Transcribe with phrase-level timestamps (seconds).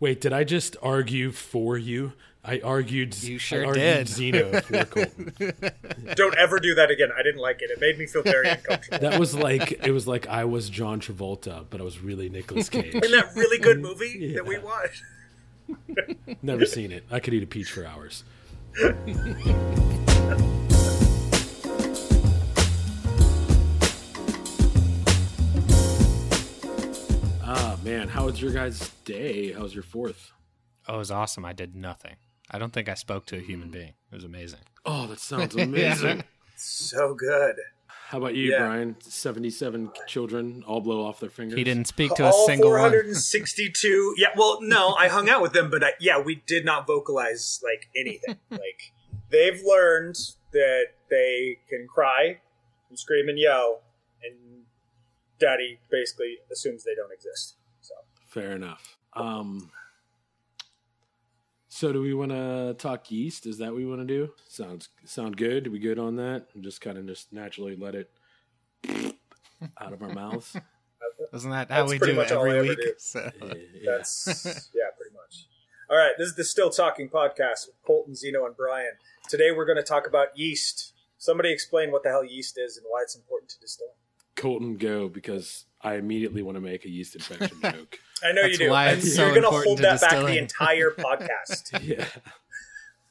[0.00, 2.12] Wait, did I just argue for you?
[2.44, 3.20] I argued.
[3.22, 4.08] You sure I argued did.
[4.08, 5.32] Zeno for Colton.
[6.14, 7.08] Don't ever do that again.
[7.16, 7.70] I didn't like it.
[7.70, 8.98] It made me feel very uncomfortable.
[9.00, 12.68] That was like it was like I was John Travolta, but I was really Nicolas
[12.70, 12.94] Cage.
[12.94, 15.02] In that really good movie that we watched.
[16.40, 17.04] Never seen it.
[17.10, 18.24] I could eat a peach for hours.
[27.88, 29.52] Man, how was your guys' day?
[29.52, 30.32] How was your fourth?
[30.86, 31.44] Oh, it was awesome.
[31.44, 32.16] I did nothing.
[32.50, 33.72] I don't think I spoke to a human mm.
[33.72, 33.92] being.
[34.10, 34.60] It was amazing.
[34.84, 36.24] Oh, that sounds amazing.
[36.56, 37.56] So good.
[37.86, 38.58] How about you, Yeah.
[38.58, 38.96] Brian?
[39.00, 41.58] Seventy-seven children all blow off their fingers.
[41.58, 42.90] He didn't speak to a All single one.
[42.90, 44.14] 462.
[44.18, 47.62] Yeah, well, no, I hung out with them, but I, yeah, we did not vocalize
[47.62, 48.36] like anything.
[48.50, 48.92] like
[49.30, 50.16] they've learned
[50.52, 52.38] that they can cry
[52.88, 53.82] and scream and yell,
[54.24, 54.64] and
[55.38, 57.57] Daddy basically assumes they don't exist.
[58.28, 58.96] So Fair enough.
[59.14, 59.70] Um,
[61.68, 63.46] so do we want to talk yeast?
[63.46, 64.32] Is that what we want to do?
[64.48, 65.66] Sounds sound good.
[65.66, 66.46] Are we good on that?
[66.54, 68.10] And just kind of just naturally let it
[69.80, 70.56] out of our mouths.
[71.32, 72.78] Isn't that how That's we do it much every ever week?
[72.78, 72.92] do.
[72.98, 75.46] So, Yeah, that's yeah, pretty much.
[75.90, 78.92] All right, this is the Still Talking podcast with Colton, Zeno, and Brian.
[79.28, 80.92] Today we're going to talk about yeast.
[81.16, 83.94] Somebody explain what the hell yeast is and why it's important to distill.
[84.38, 87.98] Colton, go because I immediately want to make a yeast infection joke.
[88.22, 88.70] I know That's you do.
[88.70, 91.80] why and it's so you're going to hold to that back the entire podcast.
[91.86, 92.06] Yeah,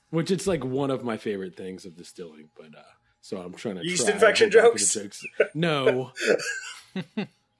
[0.09, 2.49] which it's like one of my favorite things of distilling.
[2.57, 2.81] But uh,
[3.21, 4.93] so I'm trying to Yeast try infection to hold back jokes?
[4.93, 5.25] jokes.
[5.53, 6.11] No.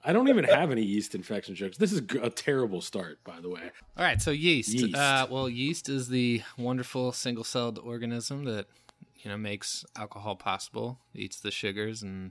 [0.04, 1.76] I don't even have any yeast infection jokes.
[1.76, 3.60] This is a terrible start, by the way.
[3.96, 4.72] all right, so yeast.
[4.72, 4.94] Yeast.
[4.94, 8.66] Uh, well, yeast is the wonderful single-celled organism that
[9.16, 10.98] you know makes alcohol possible.
[11.14, 12.30] Eats the sugars and,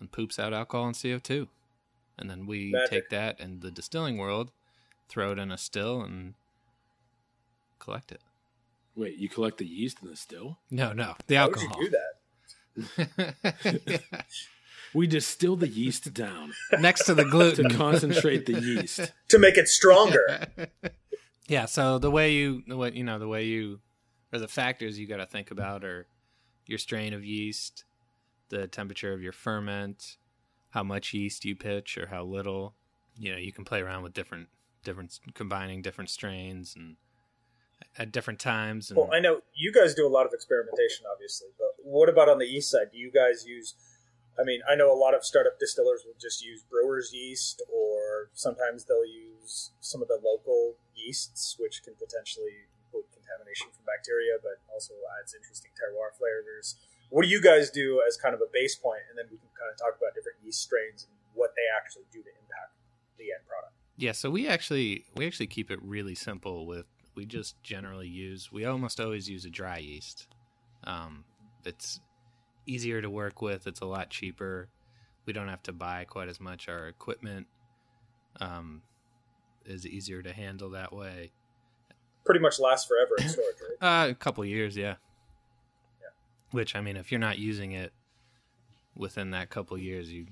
[0.00, 1.48] and poops out alcohol and CO two,
[2.18, 2.90] and then we Magic.
[2.90, 4.50] take that in the distilling world,
[5.08, 6.34] throw it in a still, and
[7.78, 8.20] collect it.
[8.96, 10.58] Wait, you collect the yeast in the still?
[10.70, 11.82] No, no, the How would alcohol.
[11.82, 11.96] you do
[12.96, 14.02] that?
[14.94, 19.12] We distill the yeast down Next to the gluten to concentrate the yeast.
[19.30, 20.46] To make it stronger.
[21.46, 23.80] Yeah, so the way you the way you know the way you
[24.32, 26.06] or the factors you got to think about are
[26.66, 27.84] your strain of yeast,
[28.48, 30.16] the temperature of your ferment,
[30.70, 32.74] how much yeast you pitch or how little.
[33.16, 34.48] You know, you can play around with different
[34.84, 36.96] different combining different strains and
[37.98, 41.48] at different times and well, I know you guys do a lot of experimentation, obviously,
[41.58, 42.90] but what about on the yeast side?
[42.92, 43.74] Do you guys use?
[44.38, 48.30] I mean, I know a lot of startup distillers will just use brewer's yeast, or
[48.34, 54.42] sometimes they'll use some of the local yeasts, which can potentially include contamination from bacteria,
[54.42, 56.74] but also adds interesting terroir flavors.
[57.10, 59.48] What do you guys do as kind of a base point, and then we can
[59.58, 62.72] kind of talk about different yeast strains and what they actually do to impact
[63.18, 63.72] the end product.
[63.96, 68.50] Yeah, so we actually we actually keep it really simple with we just generally use
[68.50, 70.26] we almost always use a dry yeast.
[70.84, 71.24] Um,
[71.64, 72.00] it's
[72.66, 73.66] easier to work with.
[73.66, 74.68] It's a lot cheaper.
[75.26, 76.68] We don't have to buy quite as much.
[76.68, 77.46] Our equipment
[78.40, 78.82] um,
[79.64, 81.32] is easier to handle that way.
[82.24, 84.06] Pretty much lasts forever in storage, right?
[84.06, 84.96] Uh, a couple years, yeah.
[86.54, 87.92] Which I mean, if you're not using it
[88.94, 90.26] within that couple years, you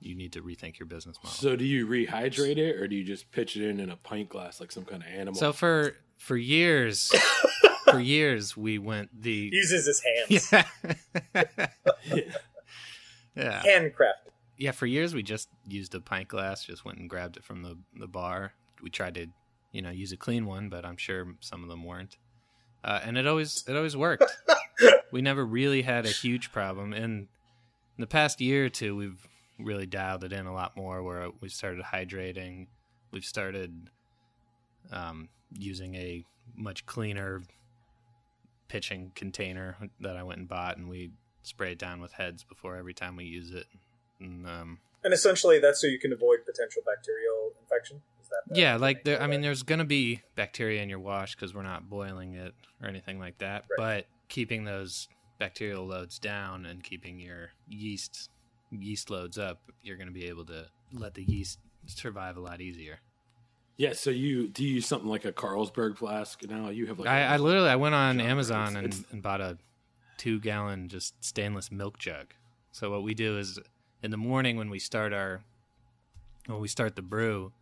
[0.00, 1.30] you need to rethink your business model.
[1.30, 4.30] So do you rehydrate it or do you just pitch it in in a pint
[4.30, 5.34] glass like some kind of animal?
[5.38, 7.12] So for for years,
[7.84, 10.48] for years we went the He uses his hands.
[10.52, 10.64] yeah
[13.36, 14.32] yeah Handcrafted.
[14.58, 14.72] yeah.
[14.72, 17.78] For years we just used a pint glass, just went and grabbed it from the
[17.96, 18.54] the bar.
[18.82, 19.26] We tried to
[19.70, 22.16] you know use a clean one, but I'm sure some of them weren't.
[22.82, 24.24] Uh, and it always it always worked.
[25.10, 26.92] we never really had a huge problem.
[26.92, 27.28] And
[27.96, 31.02] in the past year or two, we've really dialed it in a lot more.
[31.02, 32.66] Where we started hydrating,
[33.10, 33.90] we've started
[34.92, 36.24] um, using a
[36.56, 37.42] much cleaner
[38.68, 41.10] pitching container that I went and bought, and we
[41.42, 43.66] spray it down with heads before every time we use it.
[44.20, 48.02] And um, And essentially, that's so you can avoid potential bacterial infection.
[48.22, 51.54] Is that yeah, like there, I mean, there's gonna be bacteria in your wash because
[51.54, 53.64] we're not boiling it or anything like that.
[53.78, 54.06] Right.
[54.30, 58.30] Keeping those bacterial loads down and keeping your yeast
[58.72, 63.00] yeast loads up, you're gonna be able to let the yeast survive a lot easier.
[63.76, 66.68] yeah, so you do you use something like a Carlsberg flask now?
[66.70, 69.40] You have like I, I literally I went on Jug, Amazon and, it's- and bought
[69.40, 69.58] a
[70.16, 72.32] two gallon just stainless milk jug.
[72.72, 73.58] So what we do is
[74.02, 75.42] in the morning when we start our
[76.46, 77.52] when we start the brew,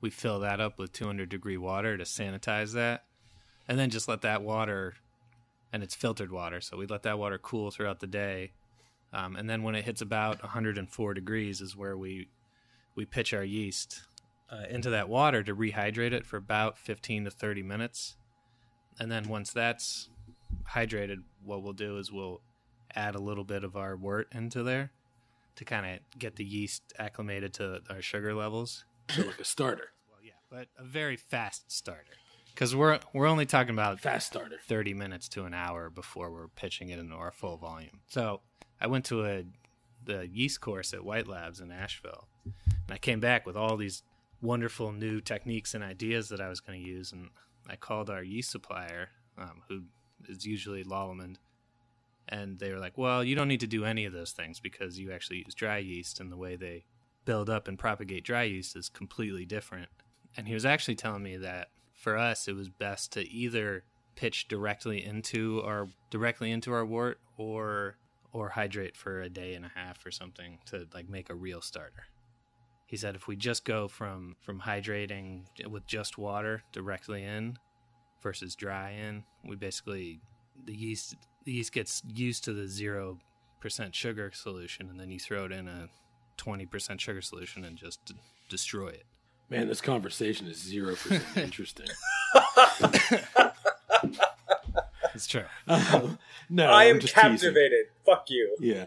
[0.00, 3.04] we fill that up with 200 degree water to sanitize that,
[3.68, 4.94] and then just let that water,
[5.72, 8.52] and it's filtered water, so we let that water cool throughout the day,
[9.12, 12.28] um, and then when it hits about 104 degrees is where we
[12.94, 14.02] we pitch our yeast
[14.50, 18.16] uh, into that water to rehydrate it for about 15 to 30 minutes.
[18.98, 20.08] And then once that's
[20.70, 22.40] hydrated, what we'll do is we'll
[22.94, 24.92] add a little bit of our wort into there
[25.56, 28.84] to kind of get the yeast acclimated to our sugar levels.
[29.10, 32.12] So like a starter, Well, yeah, but a very fast starter.
[32.56, 34.56] Because we're we're only talking about fast starter.
[34.66, 38.00] 30 minutes to an hour before we're pitching it into our full volume.
[38.08, 38.40] So
[38.80, 39.44] I went to a
[40.02, 42.54] the yeast course at White Labs in Asheville, and
[42.88, 44.02] I came back with all these
[44.40, 47.12] wonderful new techniques and ideas that I was going to use.
[47.12, 47.28] And
[47.68, 49.82] I called our yeast supplier, um, who
[50.26, 51.36] is usually Lallemand,
[52.26, 54.98] and they were like, "Well, you don't need to do any of those things because
[54.98, 56.86] you actually use dry yeast, and the way they
[57.26, 59.90] build up and propagate dry yeast is completely different."
[60.38, 63.82] And he was actually telling me that for us, it was best to either
[64.14, 67.96] pitch directly into our directly into our wort or
[68.32, 71.60] or hydrate for a day and a half or something to like make a real
[71.60, 72.04] starter.
[72.86, 77.58] He said if we just go from from hydrating with just water directly in
[78.22, 80.20] versus dry in, we basically
[80.64, 83.18] the yeast the yeast gets used to the zero
[83.60, 85.88] percent sugar solution, and then you throw it in a
[86.36, 88.12] twenty percent sugar solution and just
[88.48, 89.06] destroy it.
[89.48, 91.86] Man, this conversation is zero percent interesting.
[95.14, 95.44] It's true.
[95.66, 96.18] Um,
[96.50, 97.30] no, I I'm am just teasing.
[97.30, 97.86] captivated.
[98.04, 98.56] Fuck you.
[98.60, 98.86] Yeah.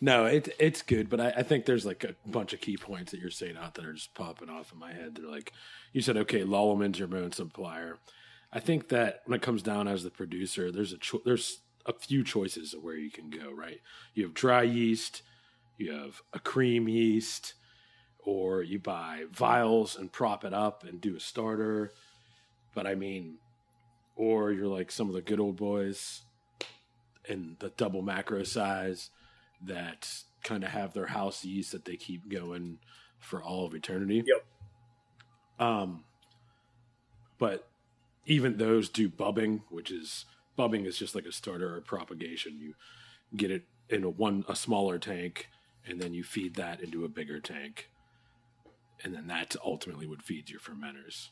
[0.00, 3.10] No, it, it's good, but I, I think there's like a bunch of key points
[3.12, 5.16] that you're saying out that are just popping off in my head.
[5.16, 5.52] They're like,
[5.92, 7.98] you said, okay, Lallemand's your main supplier.
[8.52, 11.92] I think that when it comes down as the producer, there's a cho- there's a
[11.92, 13.50] few choices of where you can go.
[13.50, 13.80] Right,
[14.14, 15.22] you have dry yeast,
[15.78, 17.54] you have a cream yeast,
[18.24, 21.92] or you buy vials and prop it up and do a starter.
[22.74, 23.36] But I mean,
[24.16, 26.22] or you're like some of the good old boys
[27.26, 29.10] in the double macro size
[29.62, 32.78] that kind of have their house yeast that they keep going
[33.18, 34.22] for all of eternity.
[34.26, 34.44] Yep.
[35.58, 36.04] Um,
[37.38, 37.68] but
[38.26, 40.26] even those do bubbing, which is
[40.56, 42.58] bubbing is just like a starter or propagation.
[42.58, 42.74] You
[43.36, 45.48] get it in a one a smaller tank,
[45.86, 47.90] and then you feed that into a bigger tank,
[49.02, 51.28] and then that ultimately would feed your fermenters.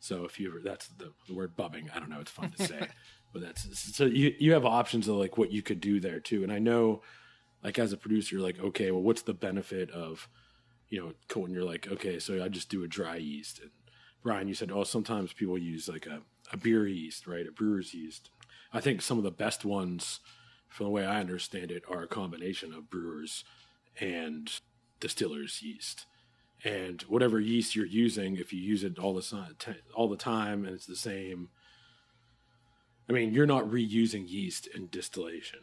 [0.00, 1.90] So if you ever, that's the, the word bubbing.
[1.94, 2.20] I don't know.
[2.20, 2.88] It's fun to say,
[3.32, 6.42] but that's so you you have options of like what you could do there too.
[6.42, 7.02] And I know,
[7.64, 10.28] like as a producer, you're like, okay, well, what's the benefit of,
[10.88, 11.54] you know, Colton?
[11.54, 13.60] You're like, okay, so I just do a dry yeast.
[13.60, 13.70] And
[14.22, 16.22] Brian, you said, oh, sometimes people use like a
[16.52, 17.46] a beer yeast, right?
[17.46, 18.30] A brewer's yeast.
[18.72, 20.20] I think some of the best ones,
[20.68, 23.44] from the way I understand it, are a combination of brewers
[24.00, 24.50] and
[25.00, 26.06] distillers yeast
[26.64, 29.54] and whatever yeast you're using, if you use it all the time,
[29.94, 31.48] all the time, and it's the same.
[33.08, 35.60] I mean, you're not reusing yeast in distillation,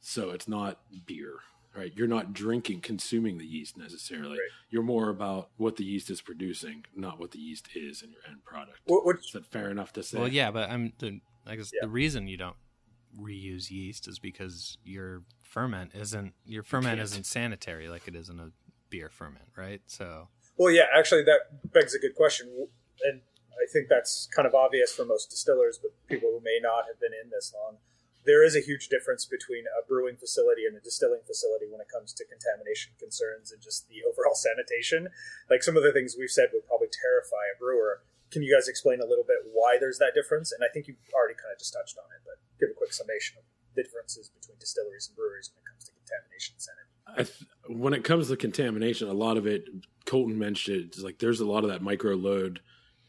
[0.00, 1.34] so it's not beer,
[1.74, 1.92] right?
[1.94, 4.32] You're not drinking, consuming the yeast necessarily.
[4.32, 4.50] Right.
[4.70, 8.20] You're more about what the yeast is producing, not what the yeast is in your
[8.28, 8.80] end product.
[8.84, 10.18] What, what, Is that fair enough to say?
[10.18, 11.80] Well, yeah, but I'm the, I guess Yeah.
[11.82, 12.56] the reason you don't
[13.18, 18.38] reuse yeast is because your ferment isn't your ferment isn't sanitary like it is in
[18.38, 18.50] a
[18.90, 19.82] beer ferment, right?
[19.86, 22.48] So well, yeah, actually, that begs a good question,
[23.04, 23.20] and
[23.52, 26.96] I think that's kind of obvious for most distillers, but people who may not have
[26.96, 27.76] been in this long.
[28.24, 31.92] There is a huge difference between a brewing facility and a distilling facility when it
[31.92, 35.12] comes to contamination concerns and just the overall sanitation.
[35.46, 38.02] Like some of the things we've said would probably terrify a brewer.
[38.34, 40.50] Can you guys explain a little bit why there's that difference?
[40.50, 42.90] And I think you already kind of just touched on it, but give a quick
[42.90, 46.85] summation of the differences between distilleries and breweries when it comes to contamination and sanity.
[47.06, 49.64] I th- when it comes to contamination, a lot of it,
[50.04, 52.60] Colton mentioned it, it's like there's a lot of that micro load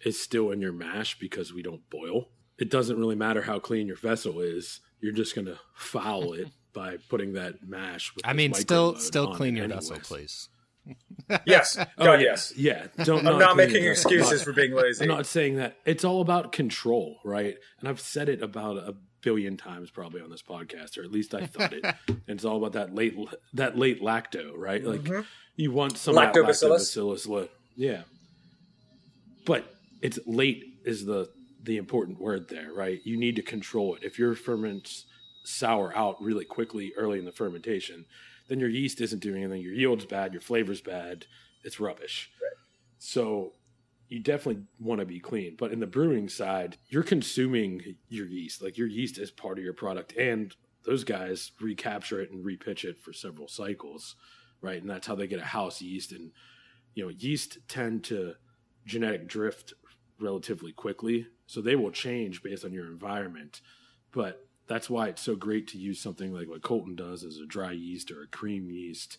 [0.04, 2.30] is still in your mash because we don't boil.
[2.58, 4.80] It doesn't really matter how clean your vessel is.
[5.00, 8.14] You're just going to foul it by putting that mash.
[8.16, 10.50] With I mean, still still on clean it your vessel, please.
[11.46, 12.20] Yes, Oh, yeah.
[12.20, 12.54] yes.
[12.56, 12.88] Yeah.
[13.04, 14.12] Don't I'm not clean making your vessel.
[14.12, 15.04] excuses for being lazy.
[15.04, 15.76] I'm not saying that.
[15.86, 17.56] It's all about control, right?
[17.80, 18.96] And I've said it about a
[19.28, 21.84] billion times probably on this podcast, or at least I thought it.
[22.08, 23.14] and it's all about that late
[23.54, 24.82] that late lacto, right?
[24.84, 25.26] Like Mhm.
[25.58, 26.96] you want some of that Lactobacillus?
[26.96, 28.04] lactobacillus, yeah.
[29.46, 29.66] But
[30.02, 31.30] it's late is the
[31.64, 33.02] the important word there, right?
[33.04, 34.04] You need to control it.
[34.04, 35.06] If your ferments
[35.44, 38.06] sour out really quickly early in the fermentation,
[38.48, 39.62] then your yeast isn't doing anything.
[39.62, 40.32] Your yield's bad.
[40.32, 41.26] Your flavor's bad.
[41.66, 42.30] It's rubbish.
[42.42, 42.58] Right.
[43.00, 43.52] So
[44.10, 45.56] you definitely want to be clean.
[45.58, 48.62] But in the brewing side, you're consuming your yeast.
[48.62, 52.86] Like your yeast is part of your product, and those guys recapture it and repitch
[52.86, 54.16] it for several cycles,
[54.62, 54.80] right?
[54.82, 56.12] And that's how they get a house yeast.
[56.12, 56.32] And
[56.94, 58.36] you know, yeast tend to
[58.86, 59.74] genetic drift
[60.20, 63.62] relatively quickly, so they will change based on your environment.
[64.14, 67.46] But that's why it's so great to use something like what Colton does as a
[67.46, 69.18] dry yeast or a cream yeast,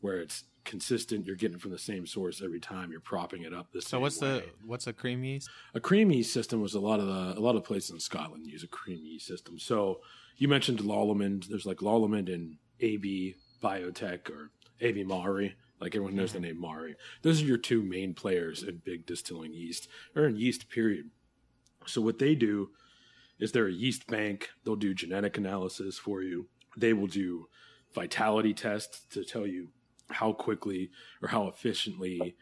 [0.00, 1.26] where it's consistent.
[1.26, 2.90] You're getting from the same source every time.
[2.90, 3.72] You're propping it up.
[3.72, 4.28] The So what's way.
[4.28, 5.48] the what's a cream yeast?
[5.74, 8.46] a cream yeast system was a lot of the a lot of places in Scotland
[8.46, 9.58] use a cream yeast system.
[9.58, 10.00] So
[10.36, 11.48] you mentioned Lallemand.
[11.48, 14.50] There's like Lallemand and AB Biotek or
[14.80, 15.54] AB Mauri.
[15.80, 16.46] Like everyone knows the mm-hmm.
[16.46, 16.96] name Mauri.
[17.22, 21.10] Those are your two main players in big distilling yeast or in yeast period.
[21.86, 22.70] So what they do
[23.40, 24.50] is they're a yeast bank.
[24.64, 26.46] They'll do genetic analysis for you.
[26.76, 27.48] They will do
[27.94, 29.68] vitality tests to tell you
[30.12, 30.90] how quickly
[31.22, 32.36] or how efficiently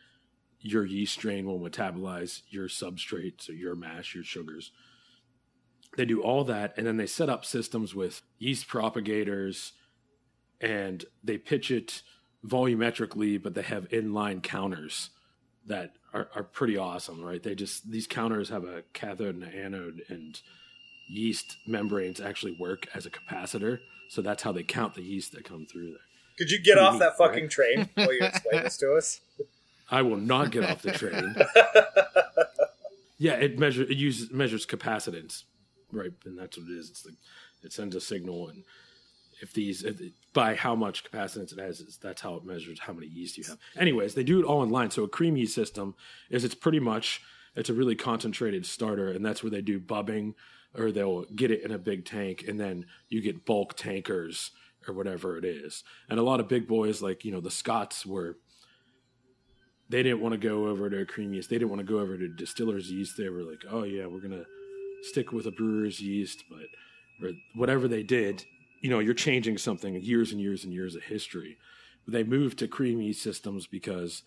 [0.60, 4.72] your yeast strain will metabolize your substrate, so your mash, your sugars.
[5.96, 9.72] They do all that, and then they set up systems with yeast propagators,
[10.60, 12.02] and they pitch it
[12.46, 15.10] volumetrically, but they have inline counters
[15.66, 17.42] that are, are pretty awesome, right?
[17.42, 20.40] They just these counters have a cathode and an anode, and
[21.08, 25.44] yeast membranes actually work as a capacitor, so that's how they count the yeast that
[25.44, 26.09] come through there.
[26.40, 27.50] Could you get Pretty off neat, that fucking right?
[27.50, 29.20] train while you explain this to us?
[29.90, 31.37] I will not get off the train.
[33.18, 35.42] Yeah, it measures it uses measures capacitance,
[35.92, 36.12] right?
[36.25, 36.88] And that's what it is.
[36.88, 37.16] It's like
[37.62, 38.64] it sends a signal, and
[39.42, 42.78] if these if it- by how much capacitance it has, is that's how it measures
[42.80, 43.59] how many yeast you have.
[43.76, 44.90] Anyways, they do it all in line.
[44.90, 45.97] So a cream yeast system
[46.30, 47.20] is it's pretty much
[47.54, 50.35] it's a really concentrated starter, and that's where they do bubbing,
[50.75, 54.50] or they'll get it in a big tank, and then you get bulk tankers
[54.88, 55.84] or whatever it is.
[56.08, 58.37] And a lot of big boys like you know the Scots were
[59.88, 61.50] they didn't want to go over to yeast.
[61.50, 63.16] They didn't want to go over to distiller's yeast.
[63.18, 64.44] They were like, oh yeah, we're gonna
[65.02, 68.44] stick with a brewer's yeast, but whatever they did,
[68.80, 71.58] you know, you're changing something years and years and years of history.
[72.04, 74.22] But they moved to cream yeast systems because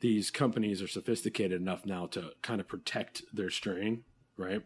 [0.00, 4.04] these companies are sophisticated enough now to kind of protect their strain,
[4.36, 4.62] right?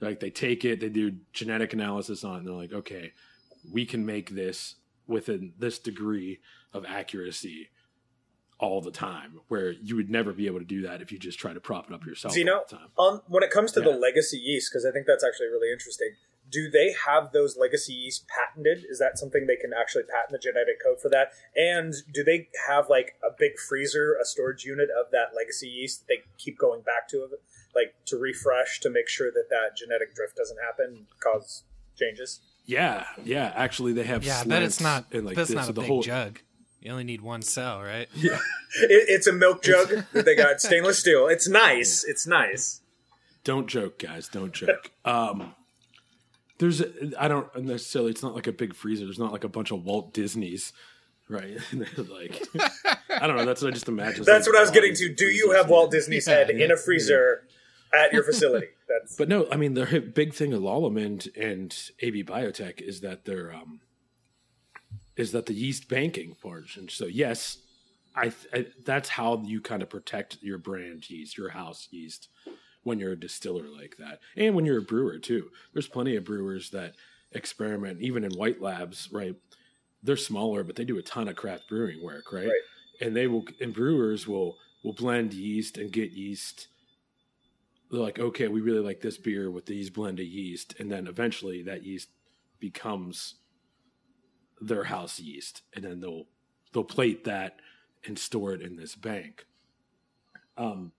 [0.00, 3.12] Like they take it, they do genetic analysis on it, and they're like, okay,
[3.70, 4.76] we can make this
[5.06, 6.40] within this degree
[6.72, 7.68] of accuracy
[8.58, 11.38] all the time, where you would never be able to do that if you just
[11.38, 12.88] try to prop it up yourself you know all the time.
[12.96, 14.70] on when it comes to the legacy yeast?
[14.70, 16.10] Because I think that's actually really interesting.
[16.50, 18.84] Do they have those legacy yeast patented?
[18.88, 21.30] Is that something they can actually patent the genetic code for that?
[21.56, 26.00] And do they have like a big freezer, a storage unit of that legacy yeast
[26.00, 27.28] that they keep going back to,
[27.74, 31.64] like to refresh to make sure that that genetic drift doesn't happen, and cause
[31.96, 32.40] changes?
[32.70, 33.52] Yeah, yeah.
[33.56, 34.22] Actually, they have.
[34.22, 35.06] Yeah, I bet it's not.
[35.10, 36.38] and like that's this, not so a the big whole, jug.
[36.80, 38.08] You only need one cell, right?
[38.14, 38.38] Yeah,
[38.82, 41.26] It, it's a milk jug that they got stainless steel.
[41.26, 42.04] It's nice.
[42.04, 42.80] It's nice.
[43.42, 44.28] don't joke, guys.
[44.28, 44.92] Don't joke.
[45.04, 45.54] Um,
[46.58, 48.12] there's, a, I don't necessarily.
[48.12, 49.04] It's not like a big freezer.
[49.04, 50.72] There's not like a bunch of Walt Disney's,
[51.28, 51.56] right?
[51.96, 52.40] Like,
[53.10, 53.44] I don't know.
[53.44, 54.24] That's what I just imagine.
[54.24, 55.12] That's like what I was getting to.
[55.12, 57.42] Do you have Walt Disney's Yeah, head in a freezer
[57.92, 58.68] at your facility?
[58.90, 63.24] That's But no, I mean the big thing of Lallemand and AB Biotek is that
[63.24, 63.80] they're um,
[65.16, 66.76] is that the yeast banking part.
[66.76, 67.58] And so yes,
[68.16, 72.28] I, I that's how you kind of protect your brand yeast, your house yeast,
[72.82, 75.50] when you're a distiller like that, and when you're a brewer too.
[75.72, 76.94] There's plenty of brewers that
[77.32, 79.36] experiment, even in white labs, right?
[80.02, 82.46] They're smaller, but they do a ton of craft brewing work, right?
[82.46, 82.60] Right.
[83.00, 86.68] And they will, and brewers will will blend yeast and get yeast
[87.90, 91.62] they're like, okay, we really like this beer with these blended yeast, and then eventually
[91.64, 92.08] that yeast
[92.58, 93.36] becomes
[94.60, 96.24] their house yeast, and then they'll
[96.72, 97.56] they'll plate that
[98.06, 99.44] and store it in this bank.
[100.56, 100.92] Um,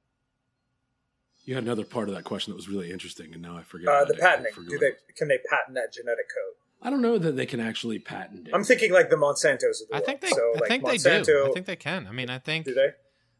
[1.45, 3.87] you had another part of that question that was really interesting, and now I forget.
[3.87, 4.53] uh, the patenting.
[4.53, 6.55] forgot Do they can they patent that genetic code?
[6.83, 8.53] I don't know that they can actually patent it.
[8.55, 10.05] I'm thinking like the Monsantos of the I world.
[10.07, 10.29] think they.
[10.29, 11.45] So, I like think they do.
[11.47, 12.07] I think they can.
[12.07, 12.89] I mean, I think do they?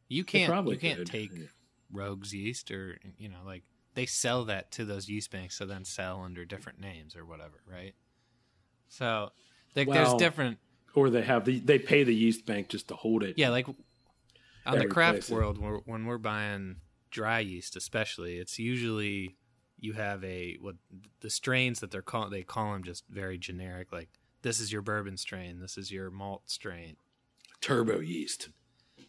[0.09, 0.49] you can't.
[0.49, 1.07] probably You can't could.
[1.07, 1.45] take Yeah.
[1.91, 5.83] Rogues yeast or you know like they sell that to those yeast banks to then
[5.83, 7.93] sell under different names or whatever, right?
[8.87, 9.31] So
[9.75, 10.59] like, there's different.
[10.95, 13.37] or they have the they pay the yeast bank just to hold it.
[13.37, 13.67] Yeah, like
[14.65, 16.77] on the craft world, when we're, when we're buying
[17.09, 19.37] dry yeast, especially, it's usually
[19.79, 20.75] you have a what
[21.21, 23.91] the strains that they're call they call them just very generic.
[23.91, 24.09] Like
[24.41, 26.95] this is your bourbon strain, this is your malt strain,
[27.59, 28.49] turbo yeast.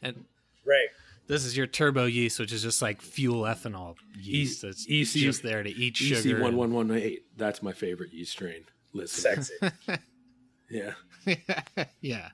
[0.01, 0.25] and
[0.65, 0.89] Right.
[1.29, 4.65] This is your turbo yeast, which is just like fuel ethanol yeast.
[4.65, 6.41] E- That's EC just there to eat EC sugar.
[6.41, 7.25] one and- one one eight.
[7.37, 8.65] That's my favorite yeast strain.
[8.93, 9.55] Listen, Sexy.
[10.71, 10.93] yeah.
[12.01, 12.31] yeah,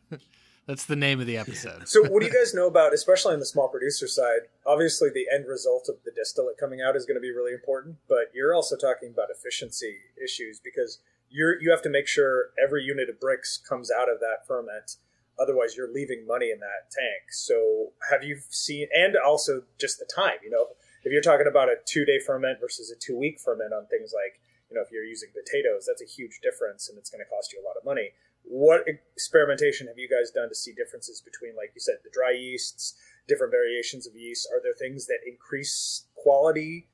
[0.66, 1.86] that's the name of the episode.
[1.86, 4.40] so, what do you guys know about, especially on the small producer side?
[4.66, 7.96] Obviously, the end result of the distillate coming out is going to be really important,
[8.08, 12.82] but you're also talking about efficiency issues because you're you have to make sure every
[12.82, 14.96] unit of Brix comes out of that ferment.
[15.40, 17.30] Otherwise, you're leaving money in that tank.
[17.30, 20.38] So, have you seen, and also just the time?
[20.42, 20.66] You know,
[21.04, 24.12] if you're talking about a two day ferment versus a two week ferment on things
[24.12, 24.40] like,
[24.70, 27.52] you know, if you're using potatoes, that's a huge difference, and it's going to cost
[27.52, 28.10] you a lot of money.
[28.48, 32.32] what experimentation have you guys done to see differences between, like you said, the dry
[32.32, 32.94] yeasts,
[33.26, 34.48] different variations of yeast?
[34.52, 36.88] Are there things that increase quality,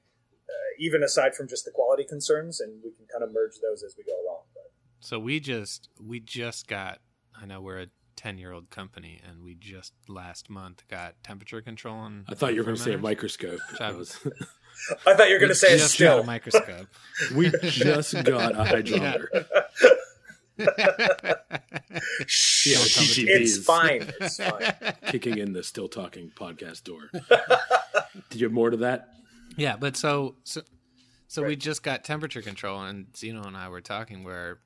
[0.49, 2.61] uh, even aside from just the quality concerns?
[2.61, 4.43] And we can kind of merge those as we go along.
[4.53, 4.73] But.
[5.01, 6.99] So we just we just got.
[7.41, 7.87] I know we're a
[8.25, 12.25] ten year old company, and we just last month got temperature control on.
[12.27, 13.61] I thought you were going to say a microscope.
[13.79, 14.19] I- was-
[15.07, 16.21] I thought you were going to say We a just got still.
[16.21, 16.89] a microscope.
[17.37, 19.47] we just got a hydrometer.
[22.27, 22.79] Shh, Yeah,
[23.37, 24.11] it's fine.
[24.21, 24.73] It's fine.
[25.13, 27.11] kicking in the still talking podcast door.
[28.31, 29.11] Did you have more to that?
[29.57, 30.63] Yeah, but so so
[31.29, 34.59] so we just got temperature control, and Zeno and I were talking where,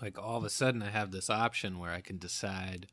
[0.00, 2.86] like, all of a sudden I have this option where I can decide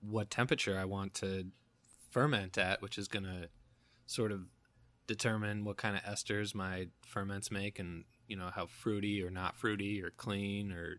[0.00, 1.46] what temperature I want to
[2.10, 3.48] ferment at, which is going to
[4.06, 4.42] sort of
[5.06, 9.56] determine what kind of esters my ferments make, and you know how fruity or not
[9.56, 10.96] fruity or clean or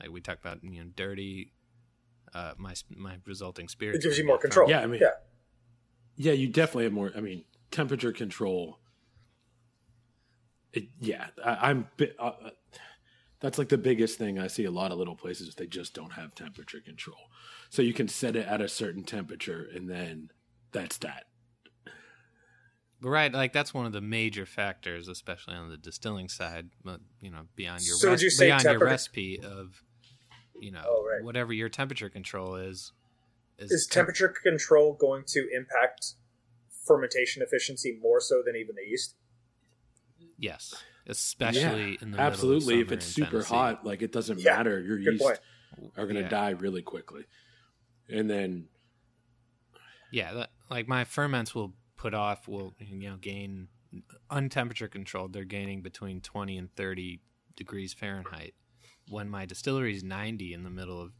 [0.00, 1.52] like we talked about, you know, dirty.
[2.34, 4.68] Uh, my my resulting spirit It gives you more control.
[4.68, 5.10] Yeah, I mean- yeah.
[6.16, 7.10] Yeah, you definitely have more.
[7.16, 8.78] I mean, temperature control.
[10.72, 11.88] It, yeah, I, I'm.
[13.42, 14.64] Bi- that's like the biggest thing I see.
[14.64, 17.18] A lot of little places if they just don't have temperature control,
[17.70, 20.30] so you can set it at a certain temperature, and then
[20.72, 21.24] that's that.
[23.00, 26.68] But right, like that's one of the major factors, especially on the distilling side.
[26.84, 29.82] But you know, beyond your So would res- you say beyond your recipe of,
[30.60, 31.24] you know, Oh, right.
[31.24, 32.92] whatever your temperature control is,
[33.58, 36.14] Is temp- temperature control going to impact
[36.86, 39.16] fermentation efficiency more so than even the yeast?
[40.38, 40.74] yes,
[41.06, 42.80] especially in the middle of absolutely.
[42.80, 43.54] If it's super Tennessee.
[43.54, 44.80] hot, like it doesn't Yeah, matter.
[44.80, 45.38] Your yeast point.
[45.96, 46.28] are going to Yeah.
[46.28, 47.24] die really quickly,
[48.08, 48.68] and then
[50.10, 53.68] Yeah, that, like my ferments will put off will you know gain
[54.30, 55.32] untemperature controlled.
[55.32, 57.20] They're gaining between twenty and thirty
[57.56, 58.54] degrees Fahrenheit.
[59.08, 61.12] When my distillery is ninety in the middle of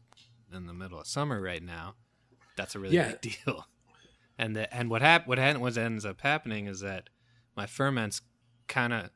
[0.51, 1.95] in the middle of summer right now,
[2.55, 3.15] that's a really Yeah.
[3.21, 3.67] big deal.
[4.37, 7.09] And the, and what hap- what, ha- what ends up happening is that
[7.55, 8.21] my ferments
[8.67, 9.09] kind of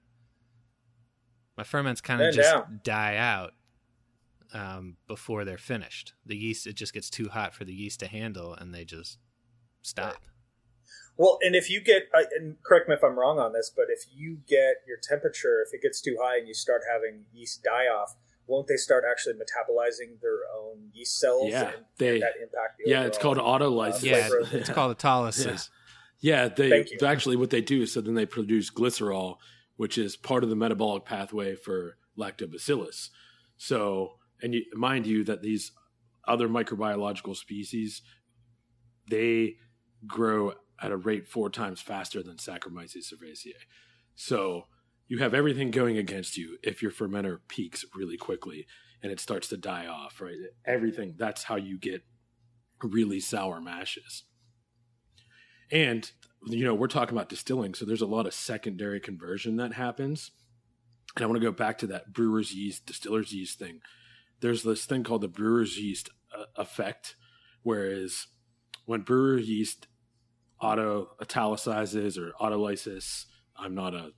[1.58, 2.80] my ferments kind of just down.
[2.84, 3.54] die out
[4.54, 6.13] um, before they're finished.
[6.26, 9.17] The yeast it just gets too hot for the yeast to handle, and they just
[9.82, 10.17] stop.
[11.17, 13.86] Well, and if you get, I- and correct me if I'm wrong on this, but
[13.89, 17.63] if you get your temperature, if it gets too high and you start having yeast
[17.63, 18.15] die off,
[18.46, 21.50] won't they start actually metabolizing their own yeast cells?
[21.50, 24.04] Yeah, and they- that impact the yeah, it's called overall, uh, autolysis.
[24.04, 25.70] Yeah, flavor of the it's called autolysis.
[26.20, 27.08] Yeah, they Thank you.
[27.08, 29.38] actually what they do so then they produce glycerol,
[29.78, 33.10] which is part of the metabolic pathway for lactobacillus.
[33.58, 35.72] So, and you, mind you that these
[36.28, 38.02] other microbiological species
[39.10, 39.56] they
[40.06, 43.54] grow at a rate four times faster than Saccharomyces cerevisiae.
[44.16, 44.68] So
[45.08, 48.68] you have everything going against you if your fermenter peaks really quickly
[49.02, 50.36] and it starts to die off, right?
[50.66, 52.04] Everything that's how you get
[52.84, 54.24] really sour mashes.
[55.72, 56.10] And
[56.50, 60.32] you know, we're talking about distilling, so there's a lot of secondary conversion that happens.
[61.16, 63.80] And I want to go back to that brewer's yeast, distiller's yeast thing.
[64.40, 67.16] There's this thing called the brewer's yeast uh, effect,
[67.64, 68.28] whereas
[68.86, 69.88] when brewer yeast
[70.62, 73.26] auto italicizes or autolysis,
[73.58, 74.12] I'm not a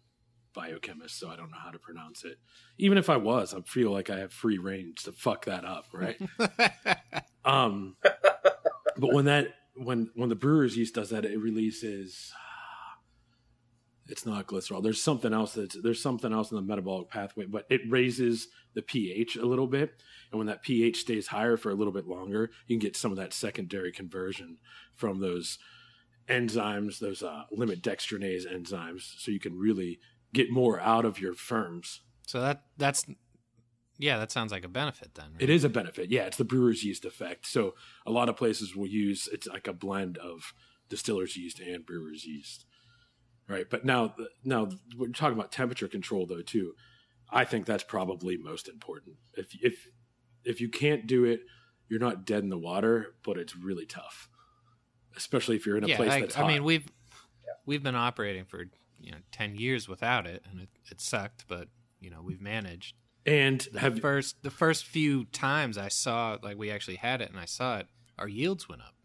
[0.53, 2.37] biochemist, so I don't know how to pronounce it.
[2.77, 5.85] Even if I was, I feel like I have free range to fuck that up,
[5.93, 6.19] right?
[7.45, 7.95] Um,
[8.97, 9.47] but when that
[9.83, 12.31] when when the brewer's yeast does that, it releases.
[14.07, 14.81] It's not glycerol.
[14.81, 18.81] There's something else that's there's something else in the metabolic pathway, but it raises the
[18.81, 22.49] pH a little bit, and when that pH stays higher for a little bit longer,
[22.67, 24.57] you can get some of that secondary conversion
[24.95, 25.59] from those
[26.27, 29.99] enzymes, those uh, limit dextrinase enzymes, so you can really
[30.33, 32.01] get more out of your firms.
[32.25, 33.05] So that that's
[33.99, 35.33] yeah, that sounds like a benefit then.
[35.33, 35.41] right?
[35.41, 36.09] It is a benefit.
[36.09, 37.45] Yeah, it's the brewer's yeast effect.
[37.45, 40.53] So a lot of places will use it's like a blend of
[40.87, 42.65] distiller's yeast and brewer's yeast.
[43.47, 43.69] Right.
[43.69, 46.73] But now now we're talking about temperature control though too.
[47.29, 49.17] I think that's probably most important.
[49.33, 49.87] If if
[50.45, 51.41] if you can't do it,
[51.89, 54.29] you're not dead in the water, but it's really tough.
[55.17, 56.47] Especially if you're in a yeah, place I, that's I hot.
[56.47, 56.87] mean we've
[57.65, 58.65] we've been operating for
[58.97, 61.67] you know ten years without it, and it, it sucked, but
[61.99, 62.95] you know we've managed.
[63.25, 67.29] And The have first the first few times I saw like we actually had it
[67.29, 68.95] and I saw it, our yields went up,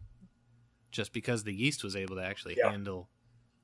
[0.91, 2.71] just because the yeast was able to actually Yeah.
[2.71, 3.09] handle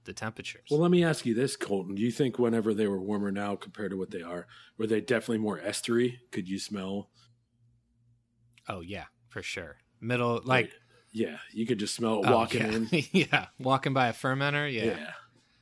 [0.03, 0.67] the temperatures.
[0.71, 1.93] Well, let me ask you this, Colton.
[1.95, 4.99] Do you think whenever they were warmer now compared to what they are, were they
[4.99, 6.17] definitely more estery?
[6.31, 7.09] Could you smell
[8.67, 9.77] oh yeah, for sure.
[9.99, 10.71] Middle like
[11.11, 12.71] yeah, you could just smell it oh, walking yeah.
[12.71, 12.89] in.
[13.11, 14.71] yeah, walking by a fermenter.
[14.71, 14.85] Yeah.
[14.85, 15.11] Yeah.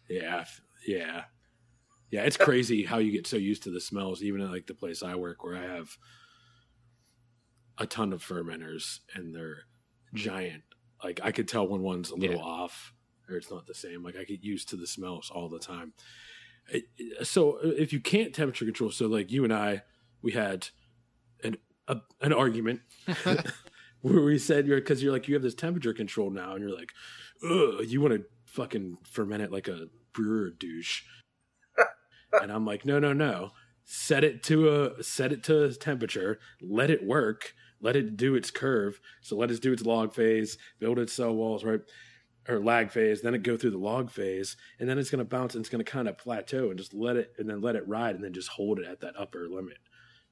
[0.08, 0.45] yeah,
[0.88, 1.23] yeah,
[2.12, 2.24] yeah.
[2.24, 5.04] It's crazy how you get so used to the smells, even at like the place
[5.04, 5.89] I work, where I have
[7.78, 9.63] a ton of fermenters and they're
[10.13, 10.15] mm.
[10.15, 10.63] giant.
[11.04, 12.43] Like I could tell when one's a little Yeah.
[12.43, 12.93] off
[13.30, 14.04] or it's not the same.
[14.04, 15.93] Like I get used to the smells all the time.
[17.24, 19.84] So uh, if you can't temperature control, so like you and I,
[20.22, 20.67] we had
[21.43, 22.82] an a, an argument
[24.02, 26.76] where we said you're because you're like you have this temperature control now, and you're
[26.76, 26.91] like,
[27.43, 31.04] ugh, you want to fucking ferment it like a brewer douche,
[32.42, 33.52] and I'm like, no, no, no,
[33.84, 38.36] set it to a set it to a temperature, let it work, let it do
[38.36, 41.82] its curve, so let it do its log phase, build its cell walls, right.
[42.48, 45.26] Or lag phase, then it go through the log phase, and then it's going to
[45.26, 47.76] bounce and it's going to kind of plateau and just let it, and then let
[47.76, 49.78] it ride, and then just hold it at that upper limit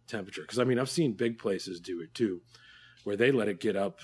[0.07, 0.41] temperature.
[0.41, 2.41] Because I mean, I've seen big places do it too,
[3.03, 3.99] where they let it get up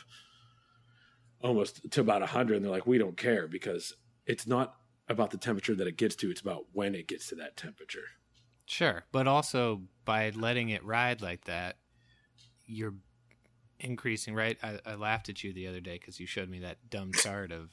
[1.44, 3.94] almost to about 100 and they're like we don't care because
[4.26, 4.76] it's not
[5.10, 8.06] about the temperature that it gets to it's about when it gets to that temperature
[8.66, 11.76] Sure, but also by letting it ride like that,
[12.66, 12.94] you're
[13.80, 14.34] increasing.
[14.34, 14.58] Right?
[14.64, 17.52] I, I laughed at you the other day because you showed me that dumb chart
[17.52, 17.72] of,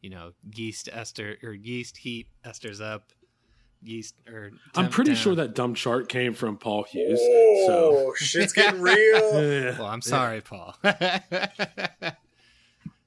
[0.00, 3.12] you know, yeast ester or yeast heat esters up,
[3.80, 4.50] yeast or.
[4.74, 5.16] i'm pretty down.
[5.16, 9.74] sure that dumb chart came from paul hughes Oh, shit's getting real.
[9.78, 10.74] Well, I'm sorry, Paul.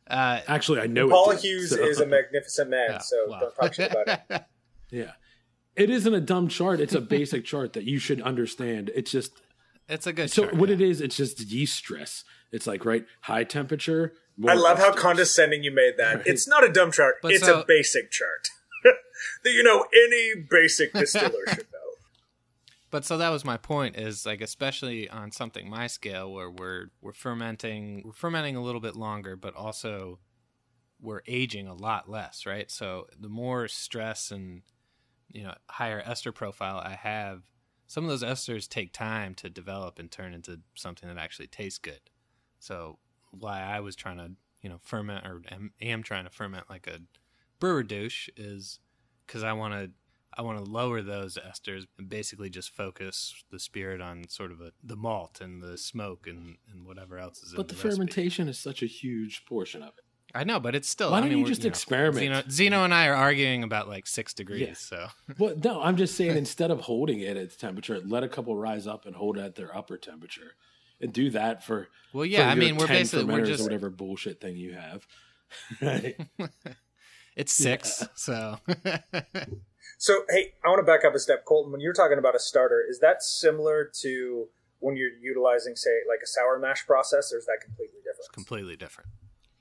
[0.10, 3.26] uh, actually i know Paul it did, Hughes so- is a magnificent man, yeah, so
[3.30, 3.40] well.
[3.40, 4.44] don't talk shit about it.
[4.92, 5.12] yeah
[5.76, 9.32] it isn't a dumb chart it's a basic chart that you should understand it's just
[9.90, 10.30] it's a good.
[10.32, 10.76] so chart, what yeah.
[10.76, 14.92] it is it's just yeast stress it's like right high temperature more I love how
[14.92, 14.98] esters.
[14.98, 16.18] condescending you made that.
[16.18, 16.28] Right.
[16.28, 17.16] It's not a dumb chart.
[17.24, 18.48] But it's so- a basic chart
[18.84, 18.94] that
[19.52, 21.77] you know any basic distiller should know.
[22.90, 26.88] But so that was my point is like especially on something my scale where we're
[27.02, 30.20] we're fermenting we're fermenting a little bit longer but also
[31.00, 32.72] we're aging a lot less, right?
[32.72, 34.62] So the more stress and
[35.30, 37.44] you know higher ester profile I have,
[37.88, 41.80] some of those esters take time to develop and turn into something that actually tastes
[41.80, 42.02] good.
[42.60, 43.00] So
[43.32, 46.88] why I was trying to, you know, ferment or am, am trying to ferment like
[46.88, 47.00] a
[47.60, 48.80] brewer douche is
[49.28, 49.92] cuz I want to
[50.38, 54.62] I want to lower those esters and basically just focus the spirit on sort of
[54.62, 57.90] a, the malt and the smoke and, and whatever else is in but the, recipe.
[57.90, 60.04] fermentation is such a huge portion of it
[60.36, 61.12] I know, but it's still.
[61.12, 62.20] Why don't mean, you just know, experiment?
[62.20, 64.62] Zeno, Zeno and I are arguing about like six degrees.
[64.62, 64.74] Yeah.
[64.74, 65.08] So
[65.40, 68.56] Well, no, I'm just saying instead of holding it at its temperature, let a couple
[68.56, 70.56] rise up and hold it at their upper temperature,
[71.00, 72.46] and do that for well, yeah.
[72.46, 75.08] for I mean, we're 10 basically we're just whatever bullshit thing you have.
[75.82, 76.20] Right?
[77.38, 78.06] it's six.
[78.16, 78.58] So
[79.98, 81.72] So, hey, I want to back up a step, Colton.
[81.72, 84.48] When you're talking about a starter, is that similar to
[84.80, 88.20] when you're utilizing, say, like a sour mash process, or is that completely different?
[88.20, 89.10] it's completely different.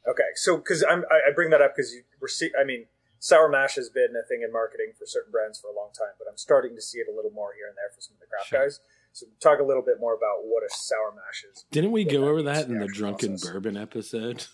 [0.07, 2.53] Okay, so because I'm I I bring that up because you receive.
[2.59, 2.87] I mean,
[3.19, 6.15] sour mash has been a thing in marketing for certain brands for a long time,
[6.19, 8.21] but I'm starting to see it a little more here and there for some of
[8.21, 8.63] the craft Sure.
[8.63, 8.81] guys.
[9.13, 11.65] So talk a little bit more about what a sour mash is.
[11.73, 13.51] Didn't we go that over that in in the the drunken process.
[13.51, 14.45] bourbon episode?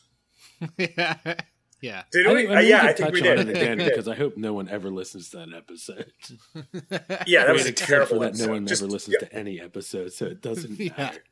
[0.79, 1.17] yeah,
[1.83, 2.05] yeah.
[2.11, 2.37] Did I we?
[2.39, 3.39] think, Uh, I mean, yeah, we I think touch we did.
[3.41, 6.13] on it again because I hope no one ever listens to that episode.
[7.27, 8.47] Yeah, that I was mean, a except terrible for that episode.
[8.47, 10.93] no one Just- ever listens yeah, to any episode, so it doesn't Yeah.
[10.97, 11.25] matter.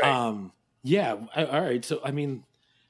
[0.00, 0.08] right.
[0.14, 1.16] Um, yeah.
[1.34, 1.84] I, all right.
[1.84, 2.44] So, I mean,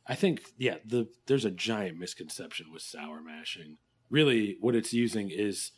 [0.06, 3.78] I think yeah, the there's a giant misconception with sour mashing.
[4.10, 5.70] Really, what it's using is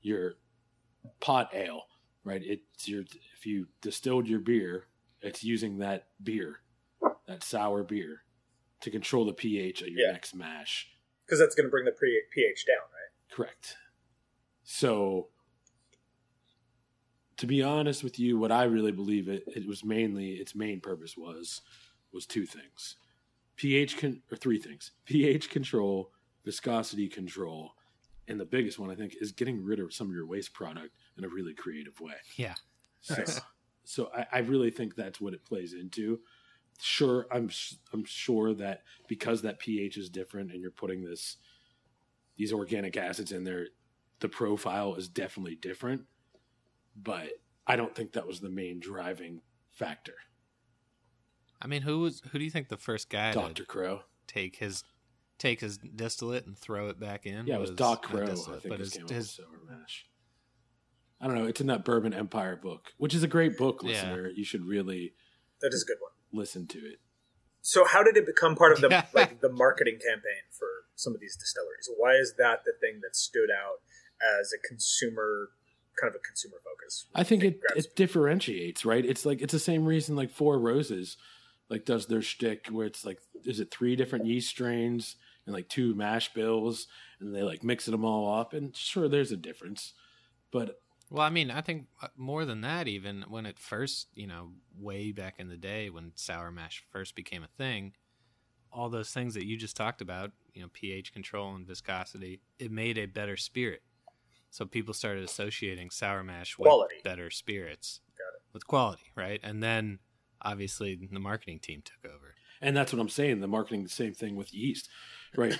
[0.00, 0.34] your
[1.20, 1.82] pot ale,
[2.24, 2.42] right?
[2.42, 3.02] It's your
[3.36, 4.86] if you distilled your beer,
[5.20, 6.60] it's using that beer,
[7.28, 8.22] that sour beer,
[8.80, 10.12] to control the pH of your Yeah.
[10.12, 10.88] next mash.
[11.24, 13.34] because that's going to bring the pH down, right?
[13.34, 13.76] Correct.
[14.62, 15.28] So,
[17.36, 20.80] to be honest with you, what I really believe it, it was mainly its main
[20.80, 21.62] purpose was
[22.12, 22.96] was two things:
[23.56, 26.12] pH con- or three things: pH control,
[26.44, 27.72] viscosity control,
[28.28, 30.94] and the biggest one I think is getting rid of some of your waste product
[31.18, 32.14] in a really creative way.
[32.36, 32.54] Yeah.
[33.00, 33.40] So, Nice.
[33.84, 36.20] so I, I really think that's what it plays into.
[36.80, 41.36] Sure, I'm s- I'm sure that because that pH is different and you're putting this
[42.36, 43.68] these organic acids in there,
[44.20, 46.02] the profile is definitely different.
[46.94, 47.30] But
[47.66, 50.14] I don't think that was the main driving factor.
[51.60, 54.02] I mean, who was who do you think the first guy Doctor Crow.
[54.26, 54.84] take his
[55.38, 57.46] take his distillate and throw it back in?
[57.46, 58.24] Yeah, it was Doc Crow.
[58.24, 60.06] I think but his, his, came up with his sour mash.
[61.20, 61.46] I don't know.
[61.46, 63.88] It's in that Bourbon Empire book, which is a great book, Yeah.
[63.90, 64.28] listener.
[64.28, 65.14] You should really
[65.62, 66.12] That is a good one.
[66.32, 67.00] Listen to it.
[67.62, 71.20] So, how did it become part of the like the marketing campaign for some of
[71.20, 71.90] these distilleries?
[71.96, 73.80] Why is that the thing that stood out
[74.40, 75.50] as a consumer
[76.00, 77.06] kind of a consumer focus?
[77.14, 79.04] I think it, grabs it differentiates, right?
[79.04, 81.16] It's like it's the same reason like Four Roses
[81.68, 85.68] like does their shtick where it's like is it three different yeast strains and like
[85.68, 86.86] two mash bills
[87.20, 89.92] and they like mix them all up and sure there's a difference.
[90.52, 94.26] But Well, I mean, I think uh, more than that, even when it first, you
[94.26, 97.92] know, way back in the day when sour mash first became a thing,
[98.72, 102.70] all those things that you just talked about, you know, pH control and viscosity, it
[102.70, 103.82] made a better spirit.
[104.50, 106.96] So people started associating sour mash with Quality.
[107.04, 108.00] better spirits
[108.52, 109.38] with quality, right?
[109.42, 109.98] And then
[110.42, 112.34] obviously the marketing team took over.
[112.60, 113.40] And that's what I'm saying.
[113.40, 114.88] The marketing, the same thing with yeast,
[115.36, 115.58] right?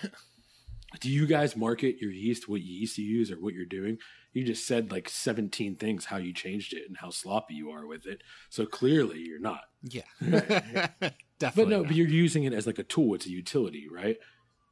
[1.01, 3.99] Do you guys market your yeast, what yeast you use, or what you're doing?
[4.37, 7.87] You just said like 17 things how you changed it and how sloppy you are
[7.87, 8.21] with it.
[8.51, 9.63] So clearly you're not.
[9.83, 10.03] Yeah.
[10.21, 11.65] But Definitely.
[11.65, 11.87] But no, not.
[11.89, 13.15] but you're using it as like a tool.
[13.15, 14.19] It's a utility, right?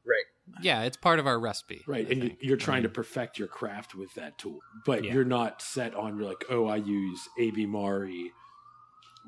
[0.06, 0.24] Right.
[0.62, 1.82] yeah, it's part of our recipe.
[1.86, 2.06] Right.
[2.06, 2.38] I and you, think.
[2.42, 2.94] you're I trying to mm-hmm.
[2.94, 4.58] perfect your craft with that tool.
[4.84, 5.14] But Yeah.
[5.14, 8.32] you're not set on, you're like, oh, I use AB Mauri,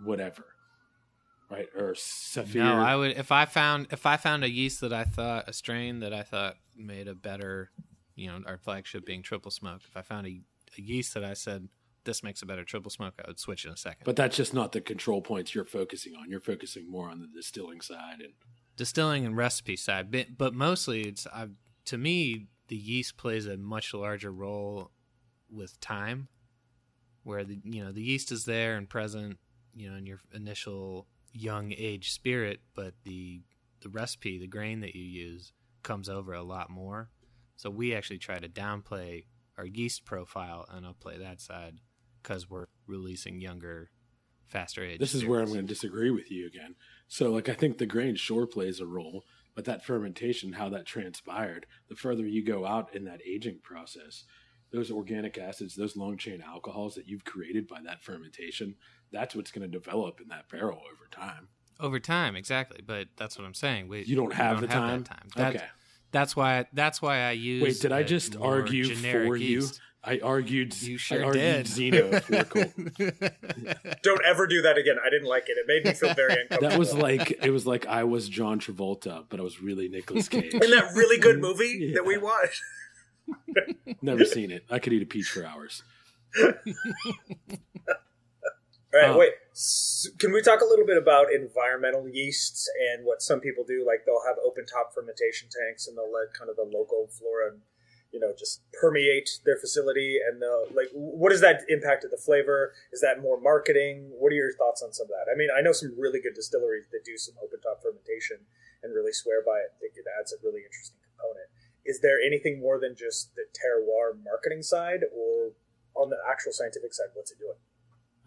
[0.05, 0.44] whatever.
[1.51, 1.68] Right.
[1.75, 2.62] Or Saphir.
[2.62, 5.55] No, I would if I found if I found a yeast that I thought a
[5.55, 7.70] strain that I thought made a better,
[8.16, 9.83] you know, our flagship being triple smoke.
[9.87, 10.40] If I found a,
[10.76, 11.68] a yeast that I said
[12.05, 14.05] this makes a better triple smoke, I would switch in a second.
[14.05, 16.31] but that's just not the control points you're focusing on.
[16.31, 18.33] You're focusing more on the distilling side and
[18.76, 21.48] distilling and recipe side, but, but mostly it's I,
[21.87, 24.90] to me the yeast plays a much larger role
[25.50, 26.29] with time,
[27.22, 29.38] where the you know the yeast is there and present,
[29.74, 33.42] you know, in your initial young age spirit, but the
[33.81, 35.52] the recipe, the grain that you use,
[35.83, 37.11] comes over a lot more.
[37.57, 39.25] So we actually try to downplay
[39.59, 41.81] our yeast profile and upplay that side
[42.23, 43.90] because we're releasing younger,
[44.45, 44.99] faster age.
[45.01, 46.75] this is where I'm going to disagree with you again.
[47.09, 50.87] So, like, I think the grain sure plays a role, but that fermentation, how that
[50.87, 54.25] transpired, the further you go out in that aging process,
[54.73, 58.75] those organic acids, those long chain alcohols that you've created by that fermentation,
[59.12, 61.49] that's what's going to develop in that barrel over time.
[61.79, 65.05] over time exactly but that's what i'm saying we, You don't we have the time?
[65.05, 65.29] that time.
[65.37, 65.64] That- okay.
[66.16, 69.68] That's why that's why i use Wait, did I just argue generic for you?
[70.02, 70.81] I argued.
[70.81, 72.72] you I sure argued did Zeno for Colt.
[74.02, 74.96] Don't ever do that again.
[75.05, 75.59] I didn't like it.
[75.59, 76.68] It made me feel very uncomfortable.
[76.70, 80.29] That was like it was like I was John Travolta, but I was really Nicolas
[80.31, 80.55] Cage.
[80.55, 82.62] in that really good movie that we watched.
[84.00, 84.64] Never seen it.
[84.70, 85.83] I could eat a peach for hours.
[86.38, 86.46] All
[88.94, 89.18] right, Oh.
[89.18, 89.33] wait.
[90.19, 93.85] Can we talk a little bit about environmental yeasts and what some people do?
[93.87, 97.57] Like they'll have open top fermentation tanks and they'll let kind of the local flora,
[98.12, 100.21] you know, just permeate their facility.
[100.21, 100.45] And
[100.77, 102.77] like, what does that impact to the flavor?
[102.92, 104.12] Is that more marketing?
[104.12, 105.33] What are your thoughts on some of that?
[105.33, 108.45] I mean, I know some really good distilleries that do some open top fermentation
[108.85, 109.73] and really swear by it.
[109.81, 111.49] Think it adds a really interesting component.
[111.88, 115.57] Is there anything more than just the terroir marketing side, or
[115.97, 117.57] on the actual scientific side, what's it doing?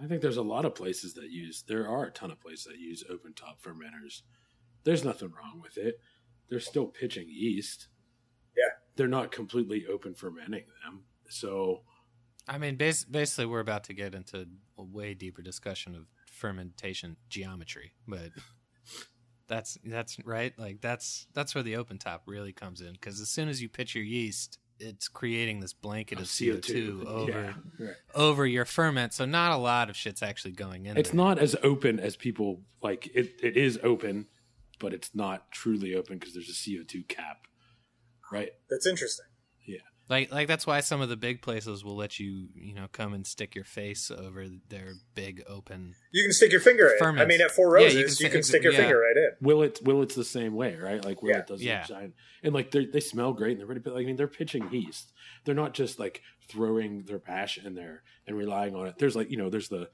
[0.02, 1.64] I think there's a lot of places that use.
[1.68, 4.22] There are a ton of places that use open top fermenters.
[4.84, 6.00] There's nothing wrong with it.
[6.50, 7.88] They're still pitching yeast.
[8.58, 8.76] Yeah.
[8.96, 11.04] They're not completely open fermenting them.
[11.30, 11.82] So
[12.50, 17.16] i mean bas- basically we're about to get into a way deeper discussion of fermentation
[17.30, 18.32] geometry but
[19.48, 23.30] that's that's right like that's that's where the open top really comes in because as
[23.30, 27.54] soon as you pitch your yeast it's creating this blanket of CO2, over Yeah,
[27.88, 27.96] right.
[28.15, 31.18] over your ferment so not a lot of shit's actually going in It's there.
[31.18, 33.10] not as open as people like.
[33.13, 34.28] It, it is open,
[34.80, 37.46] but it's not truly open because there's a CO2 cap,
[38.32, 38.52] right?
[38.70, 39.26] That's interesting.
[40.10, 43.13] Like like that's why some of the big places will let you you know come
[43.13, 45.93] and stick your face over their big open.
[46.12, 47.19] You can stick your finger in.
[47.19, 48.80] I mean, at Four Yeah, Roses, you you can can, stick- stick your yeah.
[48.80, 49.30] finger right in.
[49.48, 49.80] Will it?
[49.84, 51.04] Will it's the same way, right?
[51.06, 51.38] Like Will Yeah.
[51.39, 51.82] it does Yeah.
[51.84, 53.82] the giant, and like they they smell great and they're ready.
[53.82, 55.13] But like, I mean, they're pitching yeast.
[55.45, 58.98] They're not just like throwing their passion in there and relying on it.
[58.98, 59.89] There's like you know, there's the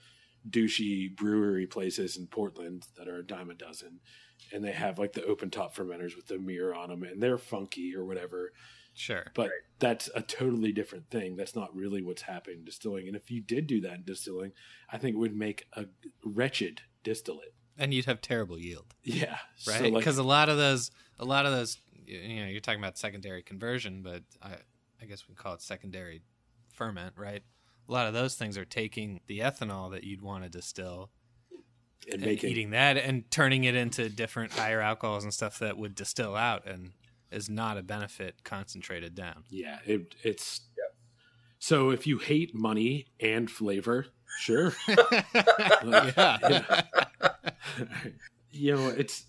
[0.50, 4.00] douchey brewery places in Portland that are a dime a dozen,
[4.54, 7.38] and they have like the open top fermenters with the mirror on them, and they're
[7.38, 8.54] funky or whatever.
[8.96, 9.32] Sure.
[9.36, 9.60] But Right.
[9.80, 11.36] that's a totally different thing.
[11.36, 13.08] That's not really what's happening in distilling.
[13.08, 14.54] And if you did do that in distilling,
[14.90, 15.86] I think it would make a
[16.24, 17.54] wretched distillate.
[17.78, 19.92] And you'd have terrible yield, Yeah, So, right?
[19.94, 22.98] like- Because a lot of those, a lot of those, you know, you're talking about
[22.98, 24.56] secondary conversion, but I,
[25.02, 26.22] I guess we call it secondary
[26.74, 27.44] ferment, right?
[27.88, 31.12] A lot of those things are taking the ethanol that you'd want to distill
[32.06, 35.78] and and making eating that and turning it into different higher alcohols and stuff that
[35.78, 36.92] would distill out and
[37.32, 39.44] is not a benefit concentrated down.
[39.50, 40.62] Yeah, it, it's.
[40.78, 40.84] Yeah.
[41.60, 44.08] So if you hate money and flavor,
[44.40, 44.74] sure.
[45.84, 46.82] yeah.
[48.52, 49.26] you know, it's.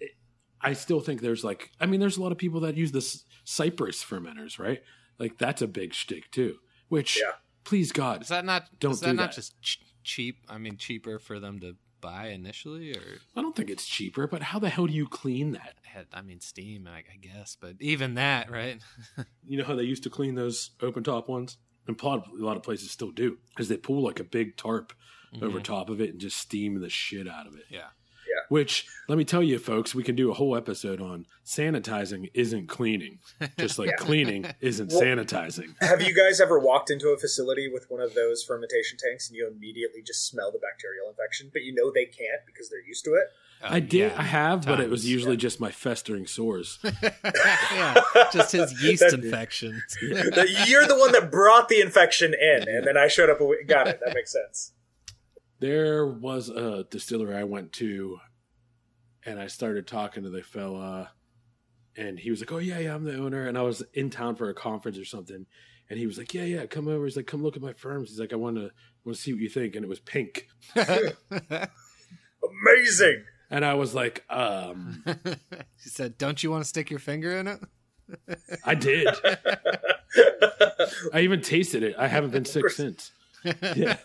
[0.00, 0.12] It,
[0.60, 3.24] I still think there's like, I mean, there's a lot of people that use this
[3.44, 4.82] cypress fermenters, right?
[5.18, 6.56] Like that's a big shtick too.
[6.88, 7.32] Which, Yeah.
[7.64, 9.34] please God, Is that not Don't is that do not that.
[9.36, 10.38] just ch- cheap?
[10.48, 13.02] I mean, cheaper for them to buy initially, or
[13.36, 14.26] I don't think it's cheaper.
[14.26, 15.74] But how the hell do you clean that?
[15.82, 18.80] had I mean Steam, I, I guess, but even that, right?
[19.46, 21.58] You know how they used to clean those open top ones?
[21.86, 24.24] and a lot of, a lot of places still do, is they pull like a
[24.24, 24.92] big tarp
[25.42, 25.62] over Mhm.
[25.64, 27.64] top of it and just steam the shit out of it.
[27.68, 27.88] Yeah.
[28.48, 32.68] Which let me tell you, folks, we can do a whole episode on sanitizing isn't
[32.68, 33.18] cleaning,
[33.58, 33.96] just like Yeah.
[33.96, 35.74] cleaning isn't Well- sanitizing.
[35.80, 39.36] Have you guys ever walked into a facility with one of those fermentation tanks and
[39.36, 43.04] you immediately just smell the bacterial infection, but you know they can't because they're used
[43.04, 43.24] to it?
[43.62, 44.18] Uh, I did, yeah.
[44.20, 46.78] I have, but it was times, usually just my festering sores.
[47.02, 47.94] yeah,
[48.32, 49.82] just his yeast That- infections.
[50.02, 53.40] That You're the one that brought the infection in, and then I showed up.
[53.40, 54.00] And got it.
[54.04, 54.72] That makes sense.
[55.60, 58.18] There was a distillery I went to,
[59.26, 61.10] and I started talking to the fella,
[61.96, 64.36] and he was like, "Oh yeah, yeah, I'm the owner." And I was in town
[64.36, 65.46] for a conference or something,
[65.90, 68.10] and he was like, "Yeah, yeah, come over." He's like, "Come look at my firms."
[68.10, 68.70] He's like, "I want to
[69.04, 70.48] want to see what you think," and it was pink,
[72.66, 73.24] Amazing.
[73.50, 77.48] and I was like, "Um, he said, "Don't you want to stick your finger in
[77.48, 77.60] it?"
[78.64, 79.08] I did.
[81.12, 81.96] I even tasted it.
[81.98, 83.12] I haven't been sick since."
[83.44, 83.96] Yeah.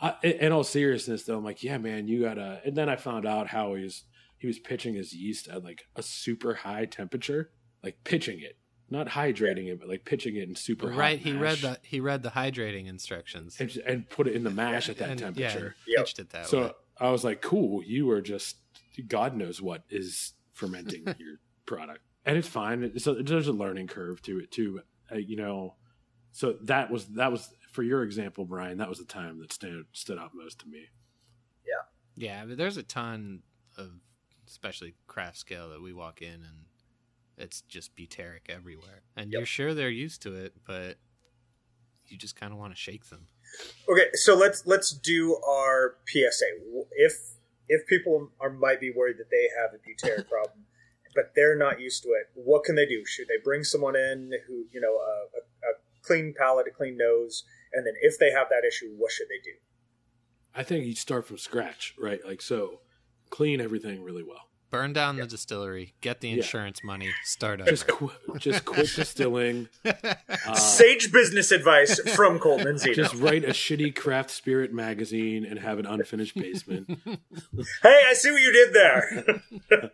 [0.00, 2.60] I, in all seriousness, though, I'm like, yeah, man, you gotta.
[2.64, 4.02] And then I found out how he was
[4.44, 7.50] he was pitching his yeast at like a super high temperature,
[7.82, 8.58] like pitching it,
[8.90, 11.18] not hydrating it, but like pitching it in super hot right.
[11.18, 14.90] He read the he read the hydrating instructions and, and put it in the mash
[14.90, 15.74] at that And, temperature.
[15.86, 16.04] Yeah, Yep.
[16.04, 16.70] pitched it that so way.
[17.00, 18.58] I was like, cool, you are just
[19.08, 22.98] God knows what is fermenting your product, and it's fine.
[22.98, 24.82] So there's a learning curve to it too.
[25.10, 25.76] Uh, you know,
[26.32, 28.76] so that was that was for your example, Brian.
[28.76, 30.88] That was the time that stood stood out most to me.
[32.16, 33.42] Yeah, but there's a ton
[33.76, 33.90] of,
[34.46, 36.66] especially craft scale, that we walk in and
[37.36, 39.38] it's just butyric everywhere, and Yep.
[39.38, 40.98] you're sure they're used to it, but
[42.06, 43.26] you just kind of want to shake them.
[43.88, 46.46] Okay, so let's let's do our PSA.
[46.92, 47.12] If
[47.68, 50.66] if people are might be worried that they have a butyric problem,
[51.14, 53.04] but they're not used to it, what can they do?
[53.04, 56.96] Should they bring someone in who you know a, a, a clean palate, a clean
[56.96, 59.56] nose, and then if they have that issue, what should they do?
[60.54, 62.24] I think you start from scratch, right?
[62.24, 62.80] Like so,
[63.34, 64.48] clean everything really well.
[64.70, 66.36] Burn down the distillery, get the Yeah.
[66.36, 67.70] insurance money, start over.
[67.70, 69.68] Just qu- just quit distilling.
[70.46, 72.94] Uh, Sage business advice from Colton and Zeno.
[72.94, 76.86] just write a shitty craft spirit magazine and have an unfinished basement.
[77.82, 79.90] Hey, I see what you did there.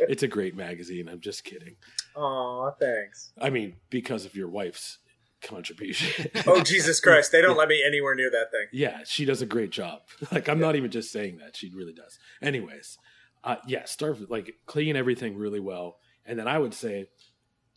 [0.00, 1.08] It's a great magazine.
[1.08, 1.76] I'm just kidding.
[2.16, 3.32] Aw, thanks.
[3.40, 4.98] I mean, because of your wife's
[5.42, 6.30] contribution.
[6.46, 7.32] Oh Jesus Christ!
[7.32, 8.66] They don't let me anywhere near that thing.
[8.72, 10.00] yeah, she does a great job.
[10.32, 12.18] Like I'm not even just saying that; she really does.
[12.42, 12.98] Anyways,
[13.44, 17.06] uh, yeah, start with like clean everything really well, and then I would say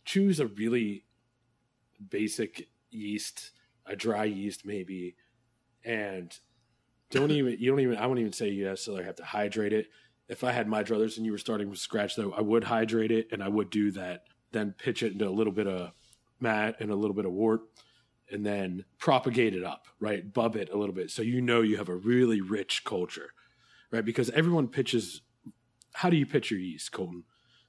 [0.04, 1.04] choose a really
[2.10, 3.50] basic yeast,
[3.86, 5.16] a dry yeast maybe,
[5.84, 6.36] and
[7.10, 9.86] don't even you don't even I won't even say you necessarily have to hydrate it.
[10.28, 13.10] If I had my druthers and you were starting from scratch, though, I would hydrate
[13.10, 14.24] it and I would do that.
[14.52, 15.92] Then pitch it into a little bit of
[16.44, 17.62] mat and a little bit of wort,
[18.30, 20.32] and then propagate it up, right?
[20.32, 23.30] Bub it a little bit so you know you have a really rich culture,
[23.90, 24.04] right?
[24.04, 25.22] Because everyone pitches.
[25.94, 27.24] How do you pitch your yeast, Colton?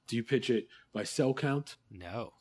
[0.06, 1.76] Do you pitch it by cell count?
[1.90, 2.32] no.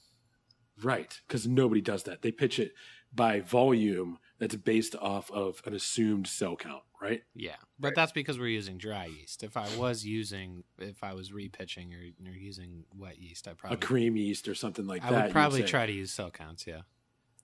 [0.83, 2.21] Right, because nobody does that.
[2.21, 2.73] They pitch it
[3.13, 7.21] by volume that's based off of an assumed cell count, right?
[7.33, 9.43] Yeah, but that's because we're using dry yeast.
[9.43, 13.77] If I was using, if I was repitching or, or using wet yeast, I probably
[13.77, 15.15] a cream yeast or something like I that.
[15.15, 15.67] would you'd probably say.
[15.67, 16.67] try to use cell counts.
[16.67, 16.81] Yeah,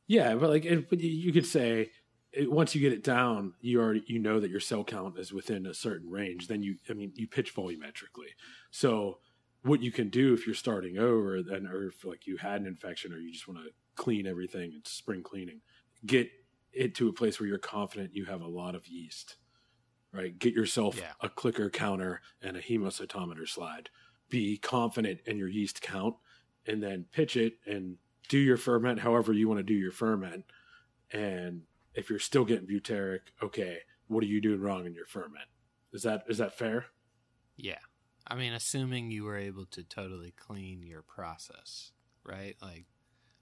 [0.07, 1.91] Yeah, but like it, but you- you could say
[2.33, 5.31] it, once you get it down, you already you know that your cell count is
[5.33, 6.47] within a certain range.
[6.47, 8.31] Then you, I mean, you pitch volumetrically.
[8.69, 9.19] So
[9.63, 12.67] what you can do if you're starting over, then or if like you had an
[12.67, 15.61] infection or you just want to clean everything, it's spring cleaning.
[16.05, 16.29] Get
[16.73, 19.37] it to a place where you're confident you have a lot of yeast.
[20.13, 21.13] Right, get yourself Yeah.
[21.21, 23.89] a clicker counter and a hemocytometer slide.
[24.29, 26.15] Be confident in your yeast count,
[26.65, 30.45] and then pitch it and do your ferment however you want to do your ferment.
[31.11, 35.47] And if you're still getting butyric, okay, what are you doing wrong in your ferment?
[35.93, 36.87] Is that is that fair?
[37.55, 37.79] yeah.
[38.27, 41.91] I mean, assuming you were able to totally clean your process,
[42.23, 42.55] right?
[42.61, 42.85] Like,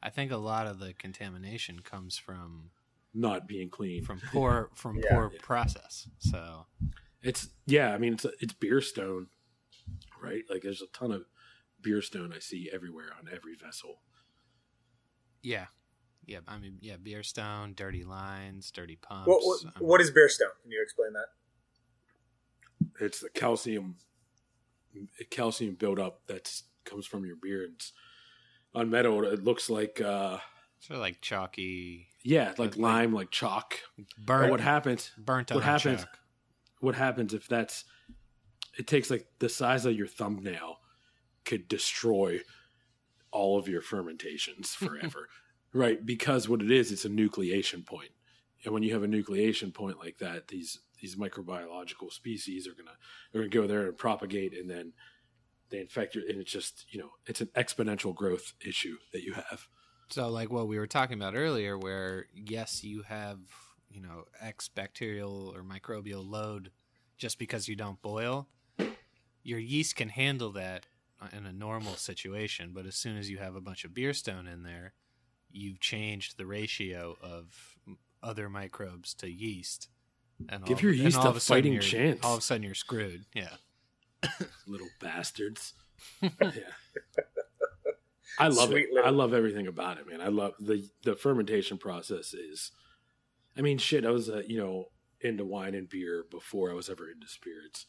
[0.02, 2.72] I think a lot of the contamination comes from
[3.13, 4.04] Not being clean.
[4.04, 5.13] from poor from Yeah.
[5.15, 6.08] poor process.
[6.19, 6.65] So
[7.22, 9.28] It's yeah, I mean it's it's beer stone,
[10.22, 10.43] right?
[10.50, 11.24] Like there's a ton of
[11.81, 14.02] beer stone I see everywhere on every vessel.
[15.42, 15.67] yeah,
[16.25, 16.40] yeah.
[16.48, 16.98] I mean, yeah.
[17.02, 19.27] Beer stone, dirty lines, dirty pumps.
[19.27, 20.50] What, what, I mean, what is beer stone?
[20.62, 21.27] Can you explain that?
[23.06, 23.96] It's the calcium
[25.31, 26.52] calcium buildup that
[26.86, 27.63] comes from your beer.
[27.73, 27.94] It's
[28.75, 29.23] on metal.
[29.25, 30.38] It looks like uh
[30.79, 33.76] sort of like chalky, yeah, like Like- lime, like chalk.
[34.17, 35.12] burnt, But what happens?
[35.17, 36.20] burnt what happens- chalk.
[36.80, 37.86] what happens if that's
[38.78, 40.80] it takes like the size of your thumbnail
[41.44, 42.40] could destroy
[43.32, 45.28] all of your fermentations forever
[45.72, 48.10] Right, because what it is, it's a nucleation point,
[48.65, 52.98] and when you have a nucleation point like that, these these microbiological species are gonna
[53.36, 54.94] are gonna go there and propagate, and then
[55.70, 59.34] they infect you, and it's just you know it's an exponential growth issue that you
[59.34, 59.67] have.
[60.10, 63.40] So, like what we were talking about earlier, where yes, you have
[63.90, 66.72] you know X bacterial or microbial load
[67.18, 68.48] just because you don't boil,
[69.44, 70.86] your yeast can handle that
[71.22, 72.72] uh, in a normal situation.
[72.74, 74.94] But as soon as you have a bunch of beer stone in there,
[75.52, 77.78] you've changed the ratio of
[78.24, 79.90] other microbes to yeast.
[80.48, 82.20] And Give all, your yeast a, a fighting chance.
[82.24, 83.26] All of a sudden, you're screwed.
[83.34, 83.56] Yeah,
[84.66, 85.74] little bastards.
[86.22, 86.30] yeah.
[88.38, 88.94] I love Sweet it.
[88.94, 89.08] Little.
[89.08, 90.21] I love everything about it, man.
[90.21, 92.71] I love the the fermentation process is.
[93.58, 94.06] I mean, shit.
[94.06, 94.86] I was, uh, you know,
[95.21, 97.86] into wine and beer before I was ever into spirits.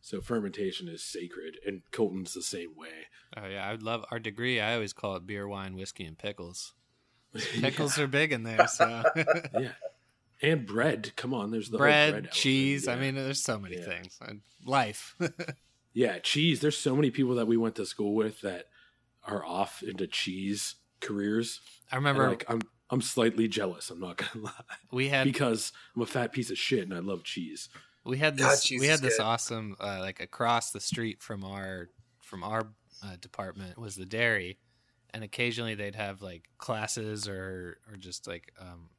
[0.00, 3.06] So fermentation is sacred, and Colton's the same way.
[3.36, 4.60] Oh yeah, I love our degree.
[4.60, 6.74] I always call it beer, wine, whiskey, and pickles.
[7.34, 8.04] Pickles yeah.
[8.04, 9.02] are big in there, so
[9.58, 9.72] yeah.
[10.42, 11.12] And bread.
[11.16, 12.86] Come on, there's the bread, bread cheese.
[12.86, 12.94] Yeah.
[12.94, 13.84] I mean, there's so many yeah.
[13.84, 14.18] things.
[14.66, 15.14] Life.
[15.94, 16.60] yeah, cheese.
[16.60, 18.66] There's so many people that we went to school with that
[19.24, 21.60] are off into cheese careers.
[21.90, 23.90] I remember, like, I'm I'm slightly jealous.
[23.90, 24.52] I'm not gonna lie.
[24.90, 27.68] We had because I'm a fat piece of shit and I love cheese.
[28.04, 28.68] We had this.
[28.70, 29.24] God, we had this good.
[29.24, 31.88] awesome, uh, like across the street from our
[32.20, 32.68] from our
[33.04, 34.58] uh, department was the dairy,
[35.10, 38.90] and occasionally they'd have like classes or or just like um,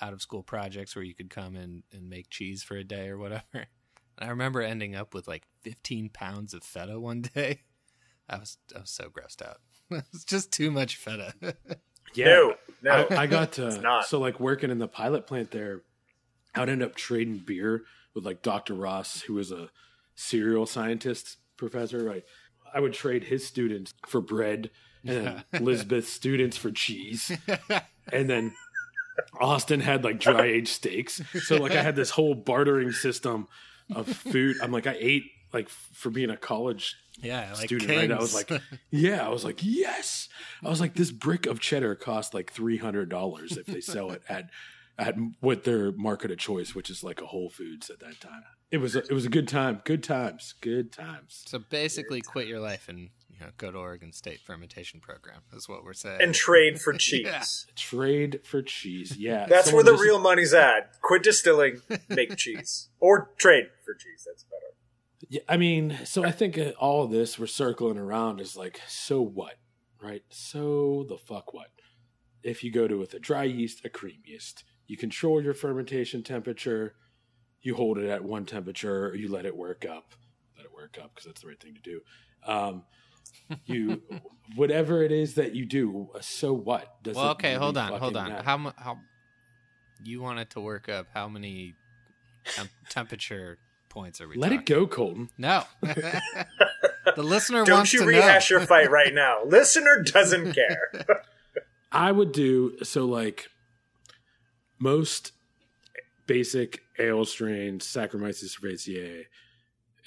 [0.00, 3.08] out of school projects where you could come and and make cheese for a day
[3.08, 3.42] or whatever.
[4.16, 7.62] And I remember ending up with like 15 pounds of feta one day.
[8.28, 9.58] I was I was so grossed out.
[10.12, 11.34] it's just too much feta.
[12.14, 13.06] yeah, no, no.
[13.10, 15.82] I, I got to so like working in the pilot plant there.
[16.54, 17.82] I'd end up trading beer
[18.14, 18.74] with like Dr.
[18.74, 19.70] Ross, who was a
[20.14, 22.02] cereal scientist professor.
[22.04, 22.24] Right,
[22.72, 24.70] I would trade his students for bread,
[25.04, 27.32] and then Elizabeth's students for cheese,
[28.12, 28.54] and then
[29.40, 31.20] Austin had like dry aged steaks.
[31.42, 33.48] So like I had this whole bartering system
[33.94, 34.56] of food.
[34.62, 38.10] I'm like I ate like for being a college yeah, like student, right?
[38.10, 38.50] I was like,
[38.90, 40.28] yeah, I was like, yes.
[40.64, 44.10] I was like, this brick of cheddar costs like three hundred dollars if they sell
[44.10, 44.50] it at
[44.98, 48.42] at what their market of choice, which is like a Whole Foods at that time.
[48.70, 51.44] It was a, it was a good time, good times, good times.
[51.46, 55.68] So basically, quit your life and you know go to Oregon State fermentation program is
[55.68, 56.20] what we're saying.
[56.20, 57.26] And trade for cheese.
[57.26, 57.44] yeah.
[57.76, 59.16] Trade for cheese.
[59.24, 60.02] Yeah, that's where the just...
[60.02, 61.00] real money's at.
[61.00, 64.26] Quit distilling, make cheese, or trade for cheese.
[64.26, 64.63] That's better.
[65.28, 69.20] Yeah, I mean, so I think uh, all this we're circling around is like, so
[69.20, 69.54] what,
[70.02, 70.22] right?
[70.30, 71.68] So the fuck what?
[72.42, 76.22] If you go to with a dry yeast, a cream yeast, you control your fermentation
[76.22, 76.94] temperature.
[77.62, 80.14] You hold it at one temperature, or you let it work up.
[80.56, 82.00] Let it work up because that's the right thing to do.
[82.46, 82.82] Um,
[83.64, 84.02] you,
[84.56, 87.02] whatever it is that you do, uh, so what?
[87.02, 88.28] Does well, okay, hold on, hold on.
[88.28, 88.42] Matter?
[88.42, 88.98] How how
[90.04, 91.06] you want it to work up?
[91.14, 91.74] How many
[92.44, 93.58] temp- temperature
[93.94, 94.36] points are we?
[94.36, 94.60] Let talking?
[94.60, 95.30] it go, Colton.
[95.38, 95.62] No.
[95.80, 96.44] the
[97.16, 98.58] listener Don't you rehash know.
[98.58, 99.42] your fight right now.
[99.46, 100.90] Listener doesn't care.
[101.92, 103.48] I would do so like
[104.78, 105.32] most
[106.26, 109.24] basic ale strains, Saccharomyces cerevisiae,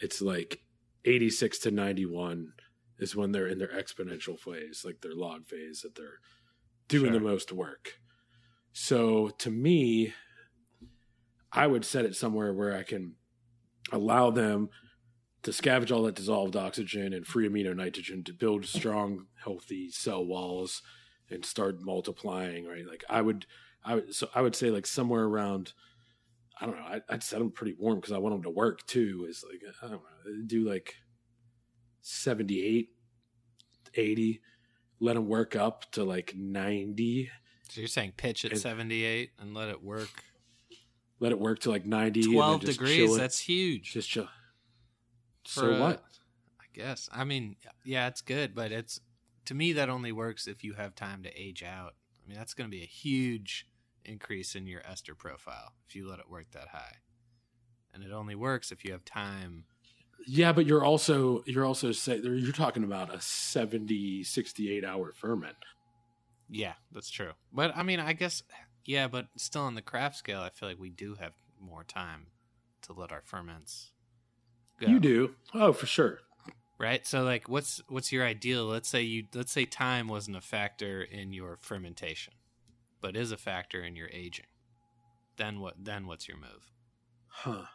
[0.02, 0.60] it's like
[1.06, 2.54] 86 to 91
[3.00, 6.20] is when they're in their exponential phase, like their log phase that they're
[6.88, 7.20] doing sure.
[7.20, 8.00] the most work.
[8.74, 10.14] So to me,
[11.52, 13.16] I would set it somewhere where I can
[13.92, 14.70] allow them
[15.44, 20.26] to scavenge all that dissolved oxygen and free amino nitrogen to build strong, healthy cell
[20.26, 20.82] walls
[21.30, 22.66] and start multiplying.
[22.68, 23.46] Right, like I would,
[23.84, 25.74] I would, so I would say like somewhere around.
[26.60, 26.86] I don't know.
[26.86, 29.26] I, would set them pretty warm because I want them to work too.
[29.30, 30.46] Is like I don't know.
[30.48, 30.96] Do like
[32.02, 32.90] 78,
[33.94, 34.42] 80.
[35.00, 37.30] Let them work up to like 90.
[37.70, 40.24] So you're saying pitch at and, 78 and let it work
[41.20, 43.94] let it work to like 90 12 degrees that's huge.
[43.94, 44.28] Just chill.
[45.46, 46.04] So a, what?
[46.60, 47.10] I guess.
[47.12, 49.00] I mean yeah it's good but it's
[49.46, 51.94] to me that only works if you have time to age out.
[52.24, 53.66] I mean that's going to be a huge
[54.06, 56.98] increase in your ester profile if you let it work that high.
[57.94, 59.66] And it only works if you have time.
[60.26, 65.58] Yeah but you're also you're also say you're talking about a 70 68 hour ferment.
[66.50, 67.32] Yeah that's true.
[67.52, 68.44] But i mean i guess
[68.88, 72.28] yeah, but still on the craft scale, I feel like we do have more time
[72.84, 73.92] to let our ferments
[74.80, 74.88] go.
[74.88, 75.36] You do.
[75.54, 76.20] Oh, for sure.
[76.80, 77.06] Right?
[77.06, 78.66] So like what's what's your ideal?
[78.66, 82.34] Let's say you let's say time wasn't a factor in your fermentation,
[83.02, 84.46] but is a factor in your aging.
[85.36, 86.72] Then what then what's your move?
[87.28, 87.66] Huh.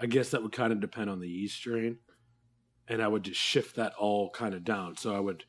[0.00, 1.98] I guess that would kind of depend on the yeast strain.
[2.88, 4.96] And I would just shift that all kind of down.
[4.96, 5.44] So I would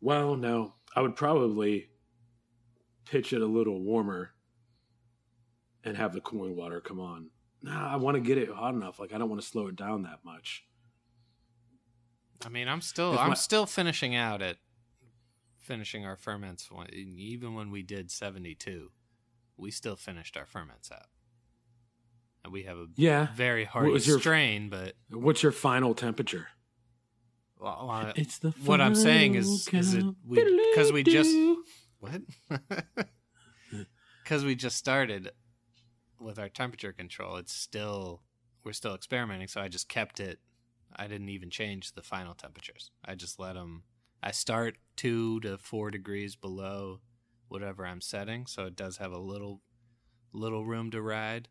[0.00, 0.74] well, no.
[0.94, 1.88] I would probably
[3.10, 4.30] pitch it a little warmer
[5.84, 7.30] and have the cooling water come on.
[7.62, 8.98] Nah, I want to get it hot enough.
[9.00, 10.64] Like I don't want to slow it down that much.
[12.44, 14.58] I mean, I'm still If I'm my- still finishing out at
[15.58, 16.70] finishing our ferments.
[16.70, 18.92] when- Even when we did 72,
[19.56, 21.08] we still finished our ferments out,
[22.44, 23.34] and we have a Yeah.
[23.34, 24.70] very hardy was your- strain.
[24.70, 26.48] But What's your final temperature?
[27.58, 31.34] well, uh, It's the what I'm saying is- is it- we- 'cause we just-
[31.98, 32.22] what?
[34.28, 35.30] Because we just started
[36.20, 37.36] with our temperature control.
[37.36, 38.20] It's still
[38.62, 40.38] we're still experimenting, so I just kept it.
[40.94, 42.90] I didn't even change the final temperatures.
[43.02, 43.84] I just let them.
[44.22, 47.00] I start two to four degrees below
[47.48, 49.62] whatever I'm setting, so it does have a little
[50.34, 51.48] little room to ride.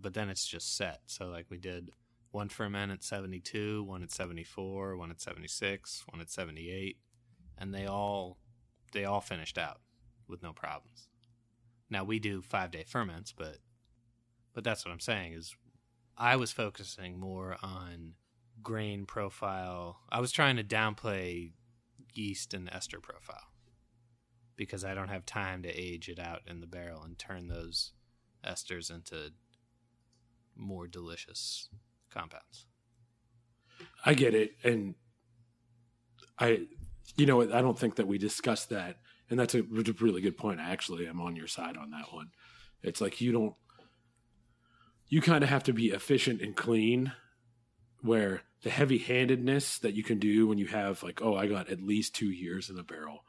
[0.00, 1.00] But then it's just set.
[1.06, 1.90] So like we did
[2.30, 6.98] one ferment at 72, one at 74, one at 76, one at 78,
[7.56, 8.38] and they all
[8.92, 9.80] they all finished out
[10.28, 11.08] with no problems.
[11.90, 13.58] Now we do 5-day ferments, but
[14.54, 15.54] but that's what I'm saying is
[16.16, 18.14] I was focusing more on
[18.62, 20.00] grain profile.
[20.10, 21.52] I was trying to downplay
[22.12, 23.52] yeast and ester profile
[24.56, 27.92] because I don't have time to age it out in the barrel and turn those
[28.44, 29.30] esters into
[30.56, 31.68] more delicious
[32.10, 32.66] compounds.
[34.04, 34.96] I get it, and
[36.36, 36.66] I,
[37.18, 38.96] you know, I don't think that we discussed that,
[39.28, 40.60] and that's a, really good point.
[40.60, 42.30] Actually, I'm on your side on that one.
[42.82, 43.54] It's like you don't,
[45.08, 47.12] you kind of have to be efficient and clean,
[48.02, 51.82] where the heavy-handedness that you can do when you have like, oh, I got at
[51.82, 53.24] least two years in a barrel,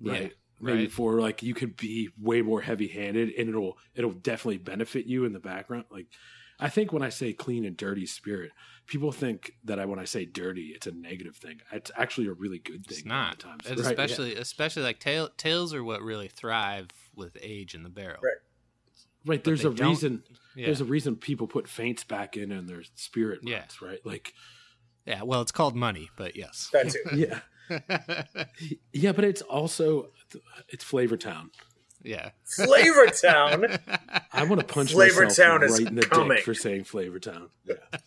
[0.00, 0.22] right?
[0.22, 0.28] Yeah,
[0.62, 0.92] Maybe right.
[0.92, 5.32] for like you could be way more heavy-handed, and it'll it'll definitely benefit you in
[5.32, 5.86] the background.
[5.90, 6.06] Like,
[6.60, 8.52] I think when I say clean and dirty spirit,
[8.86, 11.60] people think that I when I say dirty, it's a negative thing.
[11.72, 12.98] It's actually a really good thing.
[12.98, 13.34] It's not.
[13.34, 13.90] of times, And Right, yeah.
[13.90, 18.20] especially especially like tail, tails are what really thrive with age in the barrel.
[18.22, 18.34] Right.
[19.26, 19.44] right.
[19.44, 20.22] There's a reason.
[20.56, 20.66] Yeah.
[20.66, 23.58] There's a reason people put feints back in in their spirit Yeah.
[23.60, 24.00] months, right?
[24.04, 24.34] Like,
[25.06, 26.68] yeah, well, it's called money, but yes.
[26.72, 26.98] That too.
[27.14, 27.40] yeah,
[28.92, 30.10] yeah, but it's also
[30.68, 31.50] it's Flavor Town.
[32.02, 32.30] Yeah.
[32.44, 33.66] Flavor Town.
[34.32, 36.36] I want to punch Flavor myself Town is right in the coming.
[36.36, 37.50] dick for saying Flavor Town.
[37.64, 37.74] Yeah.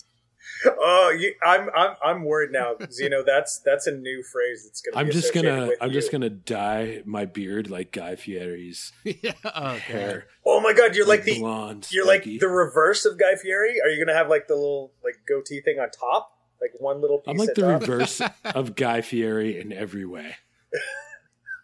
[0.65, 3.21] Oh, you, I'm I'm I'm worried now, Zeno.
[3.21, 4.99] That's that's a new phrase that's going to.
[4.99, 5.93] I'm just gonna I'm you.
[5.93, 9.33] just gonna dye my beard like Guy Fieri's yeah.
[9.43, 10.27] Oh, hair.
[10.45, 11.87] Oh my God, you're like the blonde.
[11.91, 13.81] you're like the reverse of Guy Fieri.
[13.81, 17.01] Are you going to have like the little like goatee thing on top, like one
[17.01, 17.31] little piece?
[17.31, 17.81] I'm like the top?
[17.81, 20.35] reverse of Guy Fieri in every way.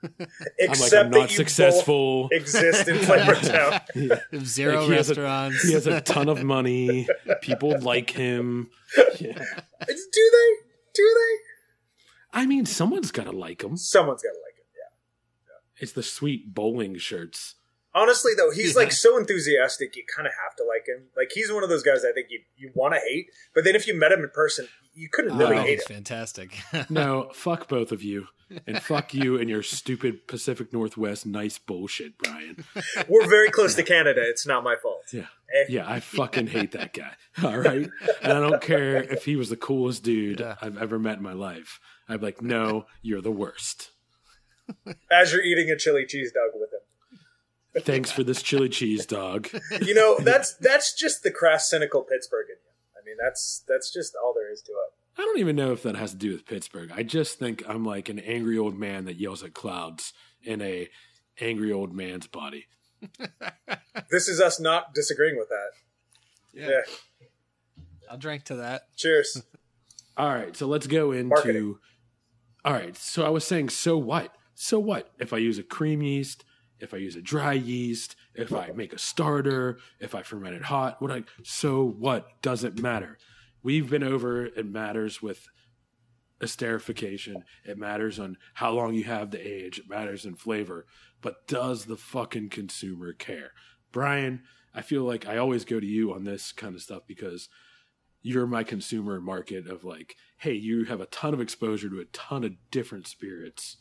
[0.59, 2.23] Except I'm like I'm not successful.
[2.23, 3.81] both exist in Flavor Town.
[3.95, 4.19] Yeah.
[4.43, 5.61] Zero Like, he has a- restaurants.
[5.63, 7.07] He has a ton of money.
[7.41, 8.69] People like him.
[9.19, 9.33] Yeah.
[9.87, 10.55] Do they?
[10.93, 11.37] Do they?
[12.31, 13.75] I mean, someone's got to like him.
[13.77, 14.65] Someone's got to like it.
[14.75, 15.83] Yeah.
[15.83, 17.55] It's the sweet bowling shirts.
[17.95, 18.81] Honestly, though, he's Yeah.
[18.83, 19.95] like so enthusiastic.
[19.95, 21.07] You kind of have to like him.
[21.17, 23.75] Like he's one of those guys I think you you want to hate, but then
[23.75, 25.95] if you met him in person, you couldn't really oh, hate he's him.
[25.95, 26.57] fantastic.
[26.89, 28.27] No, fuck both of you.
[28.65, 32.65] And fuck you and your stupid Pacific Northwest nice bullshit, Brian.
[33.07, 34.21] We're very close to Canada.
[34.25, 35.03] It's not my fault.
[35.13, 35.27] Yeah.
[35.53, 37.11] Eh, Yeah, I fucking hate that guy.
[37.43, 37.87] All right.
[38.23, 40.55] And I don't care if he was the coolest dude Yeah.
[40.63, 41.79] I've ever met in my life.
[42.07, 43.91] I'd be like, no, you're the worst.
[45.11, 46.68] As you're eating a chili cheese dog with him.
[47.77, 49.49] Thanks for this chili cheese dog.
[49.81, 52.99] You know, that's that's just the crass, cynical Pittsburgh in you.
[52.99, 55.21] I mean, that's that's just all there is to it.
[55.21, 56.91] I don't even know if that has to do with Pittsburgh.
[56.93, 60.13] I just think I'm like an angry old man that yells at clouds
[60.43, 60.87] in a
[61.39, 62.67] angry old man's body.
[64.09, 65.69] This is us not disagreeing with that.
[66.53, 66.81] Yeah.
[68.09, 68.83] I'll drink to that.
[68.95, 69.43] Cheers.
[70.17, 71.29] All right, so let's go into.
[71.29, 71.75] Marketing.
[72.65, 74.35] All right, so I was saying, so what?
[74.55, 75.11] So what?
[75.19, 76.43] If I use a cream yeast,
[76.79, 80.63] if I use a dry yeast, if I make a starter, if I ferment it
[80.63, 82.41] hot, what I so what?
[82.41, 83.17] Doesn't matter.
[83.61, 85.47] We've been over it matters with
[86.41, 87.43] esterification.
[87.65, 89.79] It matters on how long you have the age.
[89.79, 90.85] It matters in flavor.
[91.21, 93.51] But does the fucking consumer care?
[93.91, 97.49] Brian, I feel like I always go to you on this kind of stuff because
[98.21, 102.05] you're my consumer market of like, hey, you have a ton of exposure to a
[102.05, 103.77] ton of different spirits.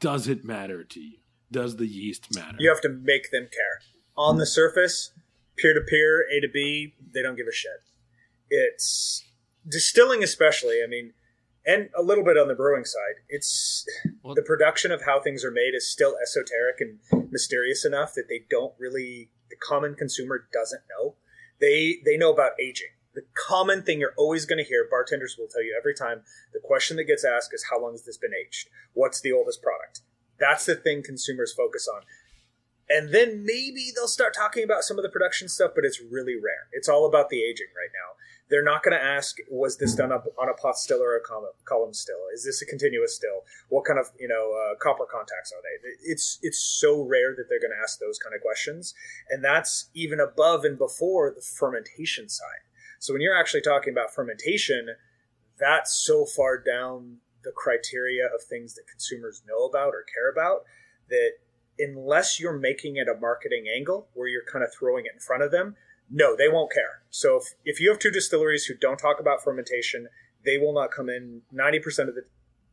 [0.00, 1.18] Does it matter to you?
[1.54, 2.56] Does the yeast matter?
[2.58, 3.80] You have to make them care.
[4.16, 5.12] On the surface,
[5.56, 7.82] peer to peer, A to B, they don't give a shit.
[8.50, 9.24] It's
[9.66, 10.82] distilling, especially.
[10.82, 11.14] I mean,
[11.64, 13.22] and a little bit on the brewing side.
[13.28, 13.86] It's
[14.22, 18.28] Well- the production of how things are made is still esoteric and mysterious enough that
[18.28, 19.30] they don't really.
[19.50, 21.16] The common consumer doesn't know.
[21.60, 22.90] They they know about aging.
[23.14, 26.24] The common thing you're always going to hear, bartenders will tell you every time.
[26.52, 28.68] The question that gets asked is, "How long has this been aged?
[28.92, 30.00] What's the oldest product?"
[30.44, 32.02] That's the thing consumers focus on.
[32.90, 36.34] and then maybe they'll start talking about some of the production stuff, but it's really
[36.34, 36.68] rare.
[36.72, 38.10] It's all about the aging right now.
[38.50, 41.20] They're not going to ask, was this done up on a pot still or a
[41.20, 42.22] column, still?
[42.34, 43.40] Is this a continuous still?
[43.70, 45.88] What kind of you know uh, copper contacts are they?
[46.12, 48.92] It's it's so rare that they're going to ask those kind of questions,
[49.30, 52.64] and that's even above and before the fermentation side.
[52.98, 54.88] So when you're actually talking about fermentation,
[55.58, 60.64] that's so far down the criteria of things that consumers know about or care about
[61.08, 61.32] that
[61.78, 65.42] unless you're making it a marketing angle where you're kind of throwing it in front
[65.42, 65.76] of them,
[66.10, 67.02] no, they won't care.
[67.10, 70.08] So if, if you have two distilleries who don't talk about fermentation,
[70.44, 71.42] they will not come in.
[71.52, 72.24] 90% of the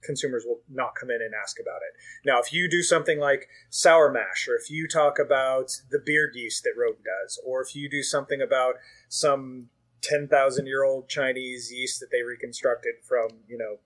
[0.03, 2.27] consumers will not come in and ask about it.
[2.27, 6.31] Now, if you do something like sour mash, or if you talk about the beard
[6.35, 8.75] yeast that Rogue does, or if you do something about
[9.07, 9.69] some
[10.01, 13.77] 10,000 year old Chinese yeast that they reconstructed from, you know,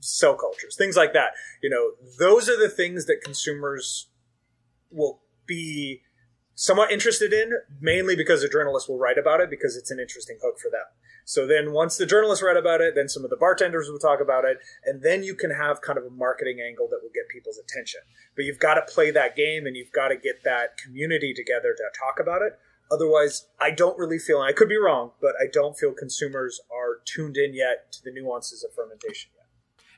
[0.00, 1.32] cell cultures, things like that,
[1.62, 4.08] you know, those are the things that consumers
[4.90, 6.02] will be
[6.54, 10.38] somewhat interested in, mainly because the journalists will write about it because it's an interesting
[10.42, 10.84] hook for them.
[11.24, 14.20] So then once the journalists write about it, then some of the bartenders will talk
[14.20, 17.28] about it, and then you can have kind of a marketing angle that will get
[17.28, 18.00] people's attention.
[18.36, 21.74] But you've got to play that game and you've got to get that community together
[21.76, 22.58] to talk about it.
[22.90, 27.00] Otherwise, I don't really feel, I could be wrong, but I don't feel consumers are
[27.04, 29.30] tuned in yet to the nuances of fermentation.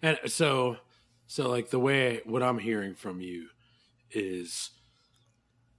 [0.03, 0.77] And so,
[1.27, 3.49] so like the way what I'm hearing from you
[4.11, 4.71] is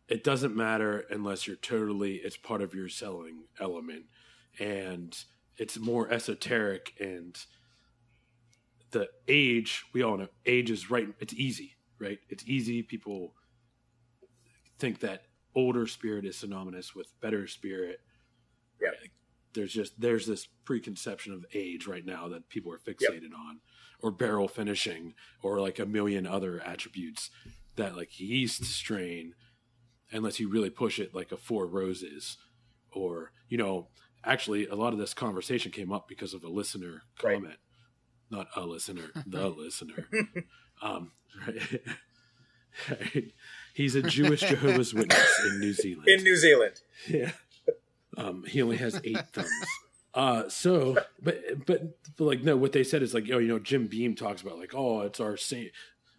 [0.07, 4.05] it doesn't matter unless you're totally it's part of your selling element.
[4.59, 5.17] And
[5.57, 7.37] it's more esoteric and
[8.91, 12.19] the age we all know age is right it's easy right?
[12.29, 12.83] It's easy.
[12.83, 13.33] People
[14.77, 15.23] think that
[15.55, 17.99] older spirit is synonymous with better spirit?
[19.53, 23.31] There's just there's this preconception of age right now that people are fixated yep.
[23.37, 23.59] on
[24.01, 27.29] or barrel finishing or like a million other attributes
[27.75, 29.33] that like yeast strain
[30.11, 32.37] unless you really push it like a four roses
[32.91, 33.87] or you know
[34.23, 37.57] actually a lot of this conversation came up because of a listener comment
[38.31, 38.37] right.
[38.37, 40.07] not a listener the listener
[40.81, 41.11] um,
[41.47, 41.81] right?
[43.73, 47.31] he's a jewish jehovah's witness in new zealand in new zealand yeah
[48.17, 49.49] um, he only has eight thumbs
[50.13, 53.59] uh, so but, but but like no what they said is like oh you know
[53.59, 55.69] jim beam talks about like oh it's our same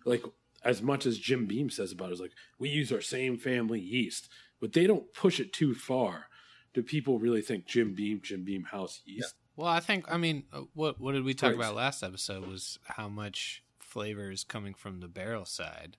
[0.04, 0.24] like
[0.64, 3.80] as much as Jim Beam says about it, is like we use our same family
[3.80, 4.28] yeast,
[4.60, 6.28] but they don't push it too far.
[6.72, 9.34] Do people really think Jim Beam, Jim Beam House yeast?
[9.56, 11.56] Well, I think I mean, uh, what what did we talk right.
[11.56, 15.96] about last episode was how much flavor is coming from the barrel side,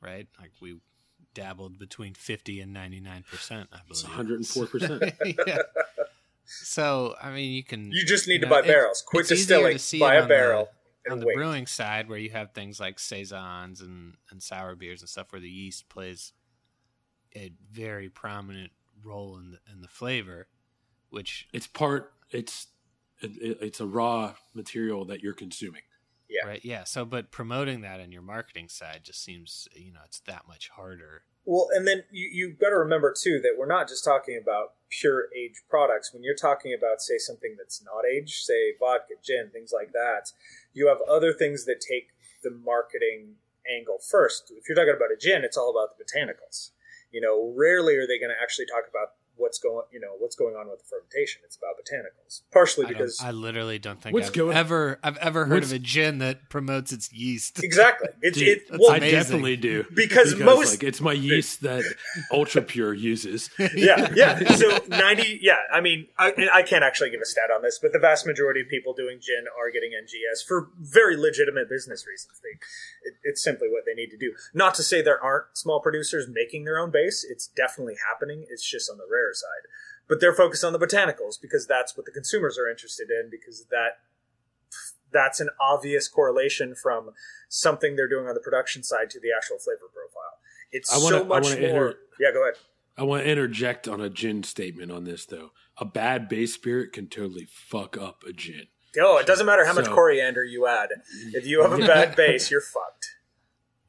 [0.00, 0.28] right?
[0.38, 0.76] Like we
[1.36, 3.68] dabbled between fifty and ninety nine percent.
[3.72, 5.02] I believe it's one hundred and four percent.
[6.48, 7.90] So I mean, you can.
[7.90, 9.02] You just need you know, to buy barrels.
[9.04, 9.78] Quit distilling.
[9.98, 10.68] Buy a barrel
[11.10, 11.34] on the wait.
[11.34, 15.40] brewing side where you have things like saisons and, and sour beers and stuff where
[15.40, 16.32] the yeast plays
[17.34, 18.70] a very prominent
[19.04, 20.48] role in the, in the flavor
[21.10, 22.68] which it's part it's
[23.20, 25.82] it, it's a raw material that you're consuming
[26.28, 30.00] yeah right yeah so but promoting that in your marketing side just seems you know
[30.04, 33.66] it's that much harder well and then you, you've got to remember too that we're
[33.66, 38.04] not just talking about pure aged products when you're talking about say something that's not
[38.04, 40.32] aged say vodka gin things like that
[40.72, 42.08] you have other things that take
[42.42, 43.34] the marketing
[43.66, 44.52] angle first.
[44.54, 46.70] If you're talking about a gin, it's all about the botanicals.
[47.10, 50.36] You know, rarely are they going to actually talk about what's going you know what's
[50.36, 51.42] going on with the fermentation.
[51.44, 55.46] It's about botanicals, partially because I, I literally don't think I've going, ever I've ever
[55.46, 57.62] heard of a gin that promotes its yeast.
[57.62, 61.62] Exactly, it's Dude, it, well, I definitely do because, because most like, it's my yeast
[61.62, 61.84] that
[62.32, 63.50] Ultra Pure uses.
[63.74, 64.52] yeah, yeah.
[64.54, 65.56] So ninety, yeah.
[65.72, 68.60] I mean, I, I can't actually give a stat on this, but the vast majority
[68.60, 72.40] of people doing gin are getting NGS for very legitimate business reasons.
[72.42, 72.58] They,
[73.08, 74.32] it, it's simply what they need to do.
[74.54, 77.24] Not to say there aren't small producers making their own base.
[77.28, 78.46] It's definitely happening.
[78.48, 79.68] It's just on the rare side.
[80.08, 83.66] But they're focused on the botanicals because that's what the consumers are interested in because
[83.70, 83.98] that
[85.12, 87.10] that's an obvious correlation from
[87.48, 90.38] something they're doing on the production side to the actual flavor profile.
[90.72, 91.88] It's wanna, so much more.
[91.88, 92.54] Inter- yeah, go ahead.
[92.98, 95.50] I want to interject on a gin statement on this though.
[95.78, 98.68] A bad base spirit can totally fuck up a gin.
[98.98, 100.88] Oh, it doesn't matter how so, much coriander you add.
[101.32, 103.16] If you have a bad base, you're fucked.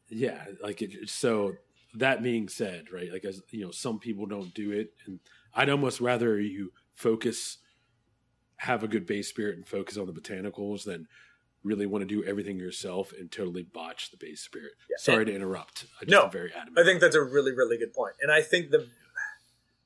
[0.09, 1.09] Yeah, like it.
[1.09, 1.55] So
[1.97, 3.11] that being said, right?
[3.11, 5.19] Like as you know, some people don't do it, and
[5.53, 7.57] I'd almost rather you focus,
[8.57, 11.07] have a good base spirit, and focus on the botanicals than
[11.63, 14.73] really want to do everything yourself and totally botch the base spirit.
[14.89, 14.95] Yeah.
[14.99, 15.85] Sorry and, to interrupt.
[16.01, 16.79] I just no, very adamant.
[16.79, 18.87] I think that's a really, really good point, and I think the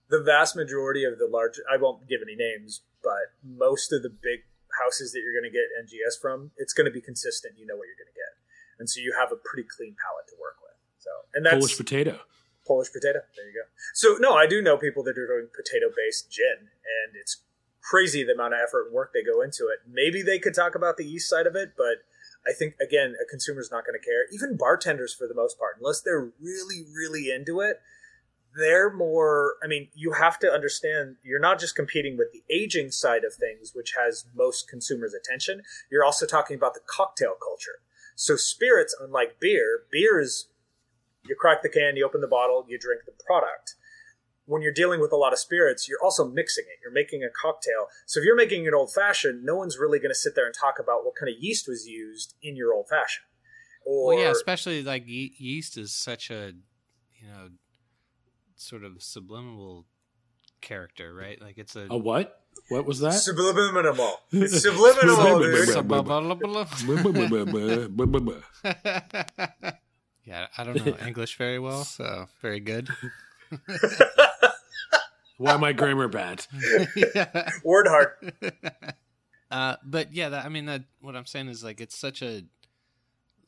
[0.09, 4.09] the vast majority of the large I won't give any names, but most of the
[4.09, 4.43] big
[4.84, 7.55] houses that you're going to get NGS from, it's going to be consistent.
[7.57, 8.36] You know what you're going to get,
[8.80, 10.70] and so you have a pretty clean palette to work with.
[11.02, 12.20] So, and that's Polish potato.
[12.68, 13.20] Polish potato.
[13.36, 13.68] There you go.
[13.93, 17.41] So no, I do know people that are doing potato based gin, and it's
[17.82, 19.80] crazy the amount of effort and work they go into it.
[19.89, 22.06] Maybe they could talk about the yeast side of it, but
[22.47, 24.30] I think again, a consumer's not going to care.
[24.32, 27.82] Even bartenders, for the most part, unless they're really, really into it,
[28.56, 29.56] they're more.
[29.64, 33.34] I mean, you have to understand you're not just competing with the aging side of
[33.34, 35.64] things, which has most consumers' attention.
[35.91, 37.82] You're also talking about the cocktail culture.
[38.16, 40.47] So spirits, unlike beer, beer is
[41.24, 43.76] you crack the can, you open the bottle, you drink the product.
[44.45, 46.80] When you're dealing with a lot of spirits, you're also mixing it.
[46.84, 47.88] You're making a cocktail.
[48.05, 50.53] So if you're making an old fashioned, no one's really going to sit there and
[50.53, 53.26] talk about what kind of yeast was used in your old fashioned.
[53.86, 56.53] Or well, yeah, especially like ye- yeast is such a
[57.19, 57.49] you know
[58.55, 59.86] sort of subliminal
[60.61, 61.41] character, right?
[61.41, 62.38] Like it's a a what?
[62.69, 63.13] What was that?
[63.13, 64.19] Subliminal.
[64.32, 65.69] It's subliminal, dude.
[70.32, 72.89] yeah, I don't know English very well, so very good.
[75.38, 76.45] Why my grammar bad?
[76.95, 77.49] yeah.
[77.63, 78.34] Word hard.
[79.49, 82.43] Uh, but yeah, that, I mean, that what I'm saying is like it's such a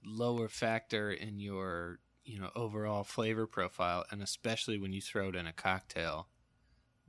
[0.04, 5.36] lower factor in your you know overall flavor profile, and especially when you throw it
[5.36, 6.28] in a cocktail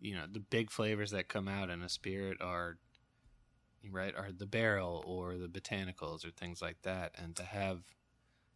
[0.05, 2.77] you know the big flavors that come out in a spirit are
[3.91, 7.81] right are the barrel or the botanicals or things like that and to have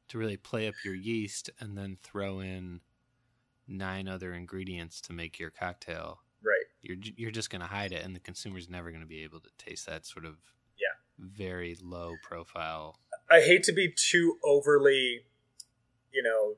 [0.08, 2.80] to really play up your yeast and then throw in
[3.66, 6.20] nine other ingredients to make your cocktail.
[6.42, 6.64] Right.
[6.80, 9.40] You're you're just going to hide it and the consumer's never going to be able
[9.40, 10.36] to taste that sort of
[10.78, 10.94] yeah.
[11.18, 12.98] very low profile
[13.30, 15.24] i hate to be too overly
[16.12, 16.54] you know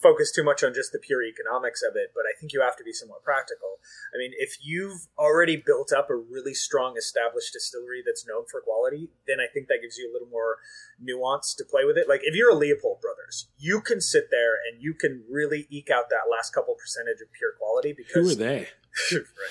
[0.00, 2.76] focus too much on just the pure economics of it, but I think you have
[2.76, 3.78] to be somewhat practical.
[4.14, 8.60] I mean, if you've already built up a really strong established distillery that's known for
[8.60, 10.56] quality, then I think that gives you a little more
[10.98, 12.08] nuance to play with it.
[12.08, 15.90] Like if you're a Leopold Brothers, you can sit there and you can really eke
[15.90, 18.68] out that last couple percentage of pure quality because who are they?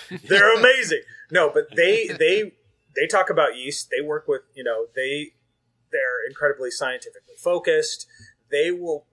[0.28, 1.02] They're amazing.
[1.32, 2.54] No, but they they
[2.95, 3.89] they talk about yeast.
[3.89, 5.34] They work with you know they
[5.91, 8.08] they're incredibly scientifically focused.
[8.52, 9.06] They will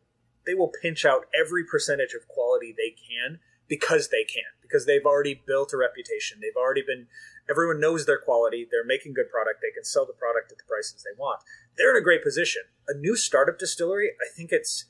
[0.47, 5.05] they will pinch out every percentage of quality they can because they can because they've
[5.05, 6.39] already built a reputation.
[6.41, 7.07] They've already been
[7.51, 8.67] everyone knows their quality.
[8.71, 9.61] They're making good product.
[9.61, 11.41] They can sell the product at the prices they want.
[11.77, 12.63] They're in a great position.
[12.89, 14.87] A new startup distillery i think it's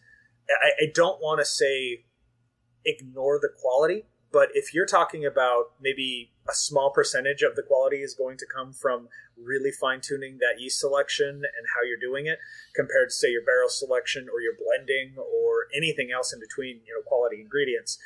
[0.50, 2.04] i, I don't want to say
[2.84, 7.98] ignore the quality but if you're talking about maybe a small percentage of the quality
[7.98, 12.26] is going to come from really fine tuning that yeast selection and how you're doing
[12.26, 12.38] it
[12.74, 16.94] compared to say your barrel selection or your blending or anything else in between, you
[16.94, 17.98] know, quality ingredients,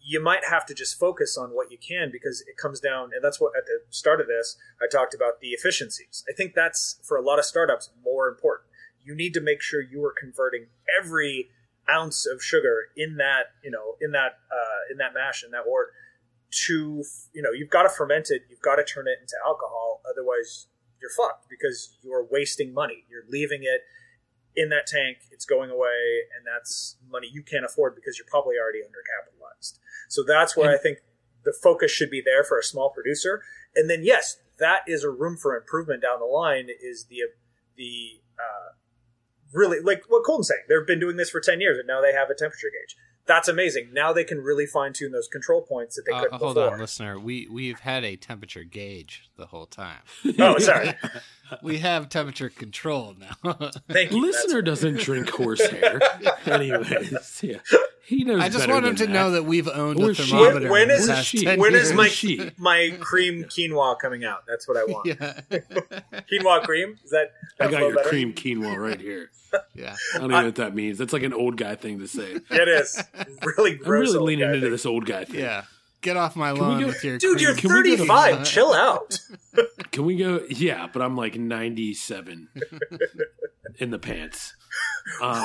[0.00, 3.24] you might have to just focus on what you can because it comes down and
[3.24, 6.24] that's what at the start of this I talked about the efficiencies.
[6.28, 8.70] I think that's for a lot of startups more important.
[9.04, 10.66] You need to make sure you are converting
[11.00, 11.48] every
[11.90, 15.66] ounce of sugar in that you know in that uh, in that mash in that
[15.66, 15.92] wort
[16.50, 20.00] to you know you've got to ferment it you've got to turn it into alcohol
[20.08, 20.66] otherwise
[21.00, 23.04] you're fucked because you're wasting money.
[23.08, 23.82] You're leaving it
[24.54, 28.56] in that tank it's going away and that's money you can't afford because you're probably
[28.56, 29.78] already undercapitalized.
[30.08, 30.98] So that's where and, i think
[31.44, 33.42] the focus should be there for a small producer.
[33.74, 37.18] And then yes that is a room for improvement down the line is the
[37.76, 38.72] the uh,
[39.52, 40.62] really like what Colton's saying.
[40.68, 42.96] They've been doing this for ten years, and now they have a temperature gauge.
[43.26, 43.90] That's amazing.
[43.92, 46.74] Now they can really fine tune those control points that they uh, couldn't hold before.
[46.74, 47.18] on, listener.
[47.18, 50.00] We we've had a temperature gauge the whole time.
[50.38, 50.94] oh, sorry.
[51.62, 53.52] we have temperature control now.
[53.88, 54.20] Thank you.
[54.20, 56.00] Listener doesn't drink horsehair.
[56.46, 57.58] Anyways, yeah.
[58.06, 58.40] He knows.
[58.40, 59.12] I just want him to that.
[59.12, 60.70] know that we've owned Where's a thermometer.
[60.70, 61.44] When, when is she?
[61.56, 62.52] when is my she?
[62.56, 64.44] my cream quinoa coming out?
[64.46, 65.06] That's what I want.
[65.06, 65.40] Yeah.
[66.30, 67.32] quinoa cream is that?
[67.58, 68.08] I got your better?
[68.08, 69.30] cream quinoa right here.
[69.74, 70.98] Yeah, I don't know what that means.
[70.98, 72.36] That's like an old guy thing to say.
[72.50, 73.02] It is
[73.42, 73.78] really.
[73.84, 74.70] I'm really leaning into thing.
[74.70, 75.40] this old guy thing.
[75.40, 75.64] Yeah.
[76.06, 77.40] Get off my lawn with your dude.
[77.40, 78.44] You're 35.
[78.44, 79.18] Chill out.
[79.90, 80.40] Can we go?
[80.48, 82.48] Yeah, but I'm like 97
[83.80, 84.54] in the pants.
[85.20, 85.42] Um,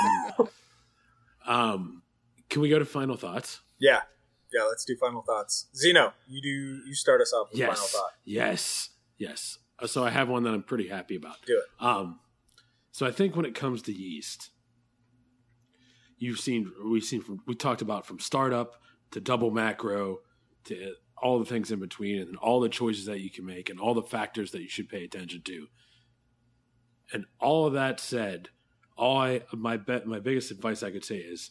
[1.44, 2.02] um,
[2.48, 3.60] can we go to final thoughts?
[3.80, 4.02] Yeah,
[4.52, 4.62] yeah.
[4.62, 5.66] Let's do final thoughts.
[5.74, 6.88] Zeno, you do.
[6.88, 7.76] You start us off with yes.
[7.76, 8.12] final thought.
[8.24, 9.58] Yes, yes.
[9.80, 11.44] Uh, so I have one that I'm pretty happy about.
[11.44, 11.84] Do it.
[11.84, 12.20] Um,
[12.92, 14.50] so I think when it comes to yeast,
[16.18, 20.20] you've seen we've seen from we talked about from startup to double macro
[20.64, 23.78] to all the things in between and all the choices that you can make and
[23.78, 25.68] all the factors that you should pay attention to.
[27.12, 28.48] And all of that said,
[28.96, 31.50] all I my bet my biggest advice I could say is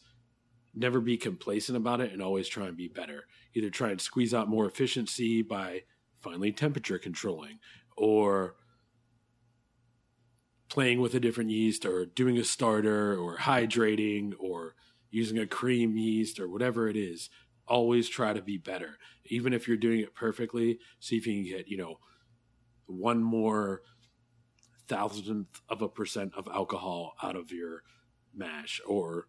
[0.73, 3.25] never be complacent about it and always try and be better.
[3.53, 5.83] Either try and squeeze out more efficiency by
[6.21, 7.59] finally temperature controlling
[7.97, 8.55] or
[10.69, 14.75] playing with a different yeast or doing a starter or hydrating or
[15.09, 17.29] using a cream yeast or whatever it is,
[17.71, 18.97] always try to be better.
[19.25, 21.99] Even if you're doing it perfectly, see if you can get, you know,
[22.85, 23.81] one more
[24.89, 27.83] thousandth of a percent of alcohol out of your
[28.35, 29.27] mash or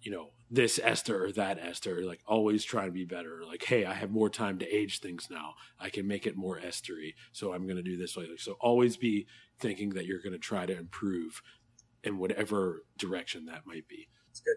[0.00, 2.04] you know this ester or that ester.
[2.04, 3.40] Like always try to be better.
[3.44, 5.54] Like hey i have more time to age things now.
[5.80, 8.26] I can make it more estery so i'm going to do this way.
[8.36, 9.26] So always be
[9.58, 11.42] thinking that you're going to try to improve
[12.04, 14.08] in whatever direction that might be.
[14.30, 14.56] It's good.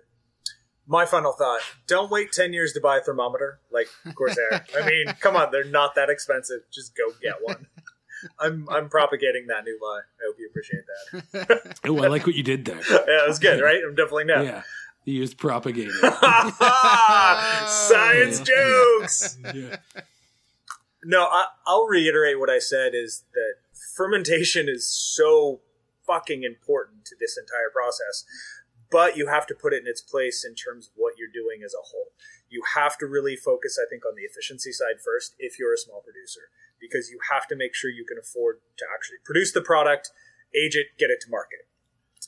[0.88, 4.66] My final thought: Don't wait ten years to buy a thermometer like Corsair.
[4.80, 6.62] I mean, come on, they're not that expensive.
[6.72, 7.68] Just go get one.
[8.40, 10.00] I'm I'm propagating that new lie.
[10.00, 11.78] I hope you appreciate that.
[11.86, 13.80] oh i like what you did there Yeah, it was good, right?
[13.88, 14.42] I'm definitely now.
[14.42, 14.64] yeah
[15.06, 15.94] you used propagated
[17.68, 19.38] Science jokes.
[19.54, 19.78] yeah.
[21.04, 23.54] No, I, I'll reiterate what I said is that
[23.96, 25.62] fermentation is so
[26.06, 28.26] fucking important to this entire process,
[28.92, 31.64] but you have to put it in its place in terms of what you're doing
[31.64, 32.12] as a whole.
[32.50, 35.78] You have to really focus, I think, on the efficiency side first if you're a
[35.78, 39.62] small producer, because you have to make sure you can afford to actually produce the
[39.62, 40.12] product,
[40.56, 41.68] age it, get it to market.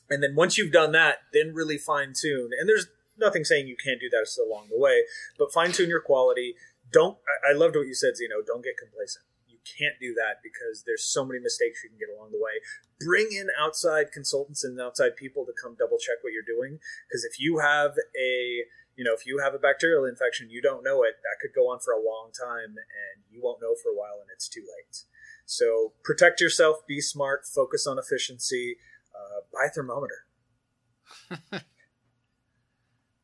[0.09, 2.49] And then once you've done that, then really fine tune.
[2.59, 2.87] And there's
[3.17, 5.03] nothing saying you can't do that along the way,
[5.37, 6.55] but fine tune your quality.
[6.91, 8.41] Don't, I, loved what you said, Zeno.
[8.45, 9.25] Don't get complacent.
[9.69, 12.61] You can't do that because there's so many mistakes you can get along the way.
[12.99, 16.79] Bring in outside consultants and outside people to come double check what you're doing.
[17.07, 18.65] Because if you have a,
[18.95, 21.69] you know, if you have a bacterial infection, you don't know it, that could go
[21.71, 24.61] on for a long time and you won't know for a while and it's too
[24.61, 25.05] late.
[25.45, 28.77] So protect yourself, be smart, focus on efficiency,
[29.15, 30.25] uh, buy a thermometer.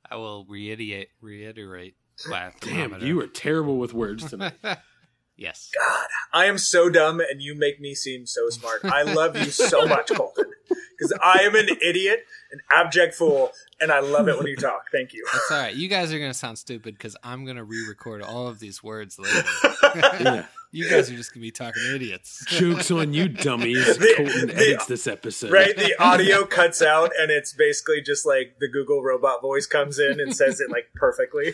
[0.10, 1.96] I will reiterate reiterate
[2.28, 3.06] damn thermometer.
[3.06, 4.54] you were terrible with words tonight
[5.36, 5.72] yes.
[5.78, 8.82] God, I am so dumb and you make me seem so smart.
[8.84, 10.52] I love you so much, Colton.
[10.68, 14.86] Because I am an idiot, an abject fool, and I love it when you talk.
[14.92, 15.26] Thank you.
[15.32, 15.74] That's all right.
[15.76, 19.44] You guys are gonna sound stupid because I'm gonna re-record all of these words later.
[19.96, 22.44] yeah You guys are just gonna be talking idiots.
[22.48, 25.76] jokes on you dummies The- colton the- edits this episode right?
[25.76, 30.20] The audio cuts out and it's basically just like the Google robot voice comes in
[30.20, 31.54] and says it like perfectly.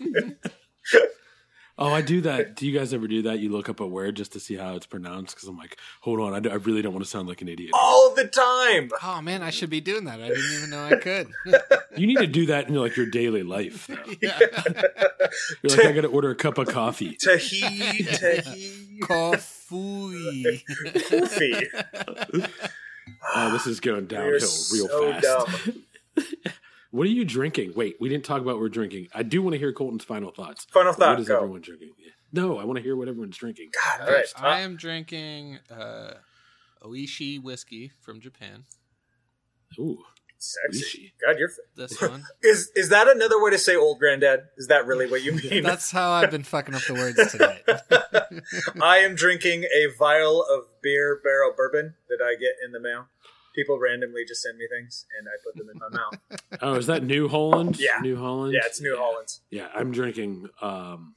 [1.80, 2.56] Oh, I do that.
[2.56, 3.38] Do you guys ever do that?
[3.38, 5.36] You look up a word just to see how it's pronounced?
[5.36, 7.48] Because I'm like, hold on, I, do- I really don't want to sound like an
[7.48, 7.70] idiot.
[7.72, 8.90] All the time.
[9.02, 10.20] Oh man, I should be doing that.
[10.20, 11.28] I didn't even know I could.
[11.96, 13.88] You need to do that in like your daily life.
[14.20, 14.38] Yeah.
[15.62, 17.14] You're like, I got to order a cup of coffee.
[17.22, 18.98] Tahi, tahi.
[19.02, 20.64] Coffee.
[21.10, 22.50] Poofy.
[23.34, 25.70] Oh, this is going downhill We're real so fast.
[26.90, 26.98] Dumb.
[26.98, 27.72] What are you drinking?
[27.76, 29.08] Wait, we didn't talk about what we're drinking.
[29.14, 30.66] I do want to hear Colton's final thoughts.
[30.72, 31.36] Final thought, What is go.
[31.36, 31.90] everyone drinking?
[32.32, 33.70] No, I want to hear what everyone's drinking.
[33.74, 34.26] God, all right.
[34.36, 36.12] I am drinking uh,
[36.82, 38.64] Ohishi whiskey from Japan.
[39.78, 39.98] Ooh,
[40.38, 40.78] Sexy.
[40.78, 41.12] Rishi.
[41.26, 41.50] God, you're.
[41.76, 42.22] This one.
[42.42, 44.40] Is is that another way to say old granddad?
[44.56, 45.62] Is that really what you mean?
[45.62, 47.62] That's how I've been fucking up the words tonight.
[48.82, 53.06] I am drinking a vial of beer barrel bourbon that I get in the mail.
[53.58, 56.40] People randomly just send me things, and I put them in my mouth.
[56.62, 57.78] Oh, is that New Holland?
[57.78, 57.98] Yeah.
[58.02, 58.52] New Holland.
[58.54, 59.28] Yeah, it's New Holland.
[59.50, 61.14] Yeah, I'm drinking um,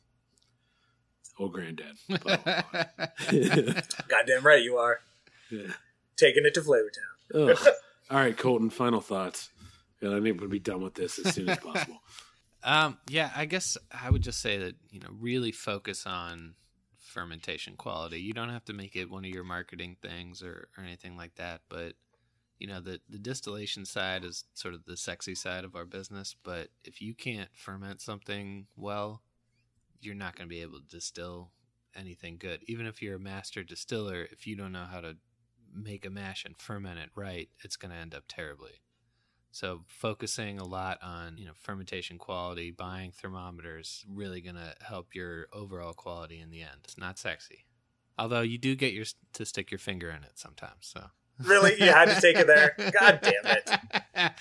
[1.40, 1.98] Old Granddad.
[2.08, 2.46] But-
[4.08, 5.00] Goddamn right you are.
[5.52, 5.74] Yeah.
[6.18, 7.52] Taking it to Flavortown.
[7.52, 7.68] Ugh.
[8.10, 8.70] All right, Colton.
[8.72, 9.50] Final thoughts.
[10.02, 12.02] And I need to be done with this as soon as possible.
[12.64, 16.56] Um, yeah, I guess I would just say that you know really focus on
[17.00, 18.20] fermentation quality.
[18.22, 21.36] You don't have to make it one of your marketing things or, or anything like
[21.36, 21.94] that, but
[22.62, 26.36] you know the the distillation side is sort of the sexy side of our business.
[26.44, 29.24] But if you can't ferment something well,
[30.00, 31.52] you're not going to be able to distill
[31.96, 32.62] anything good.
[32.68, 35.18] Even if you're a master distiller, if you don't know how to
[35.74, 38.82] make a mash and ferment it right, it's going to end up terribly.
[39.52, 45.48] So focusing a lot on you know fermentation quality, buying thermometers, really gonna help your
[45.52, 46.82] overall quality in the end.
[46.86, 47.66] It's not sexy,
[48.18, 50.78] although you do get your to stick your finger in it sometimes.
[50.82, 51.08] So
[51.48, 51.74] Really?
[51.80, 52.76] You had to take it there?
[52.78, 53.72] God damn it.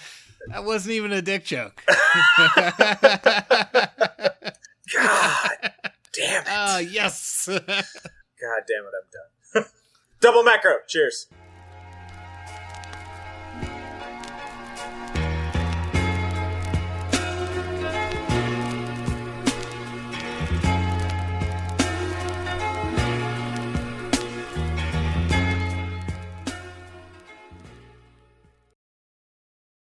[0.48, 1.82] that wasn't even a dick joke.
[4.92, 5.50] God
[6.12, 6.48] damn it.
[6.48, 7.48] oh yes.
[7.48, 9.64] God damn it, I'm done.
[10.20, 10.76] Double macro.
[10.86, 11.26] Cheers.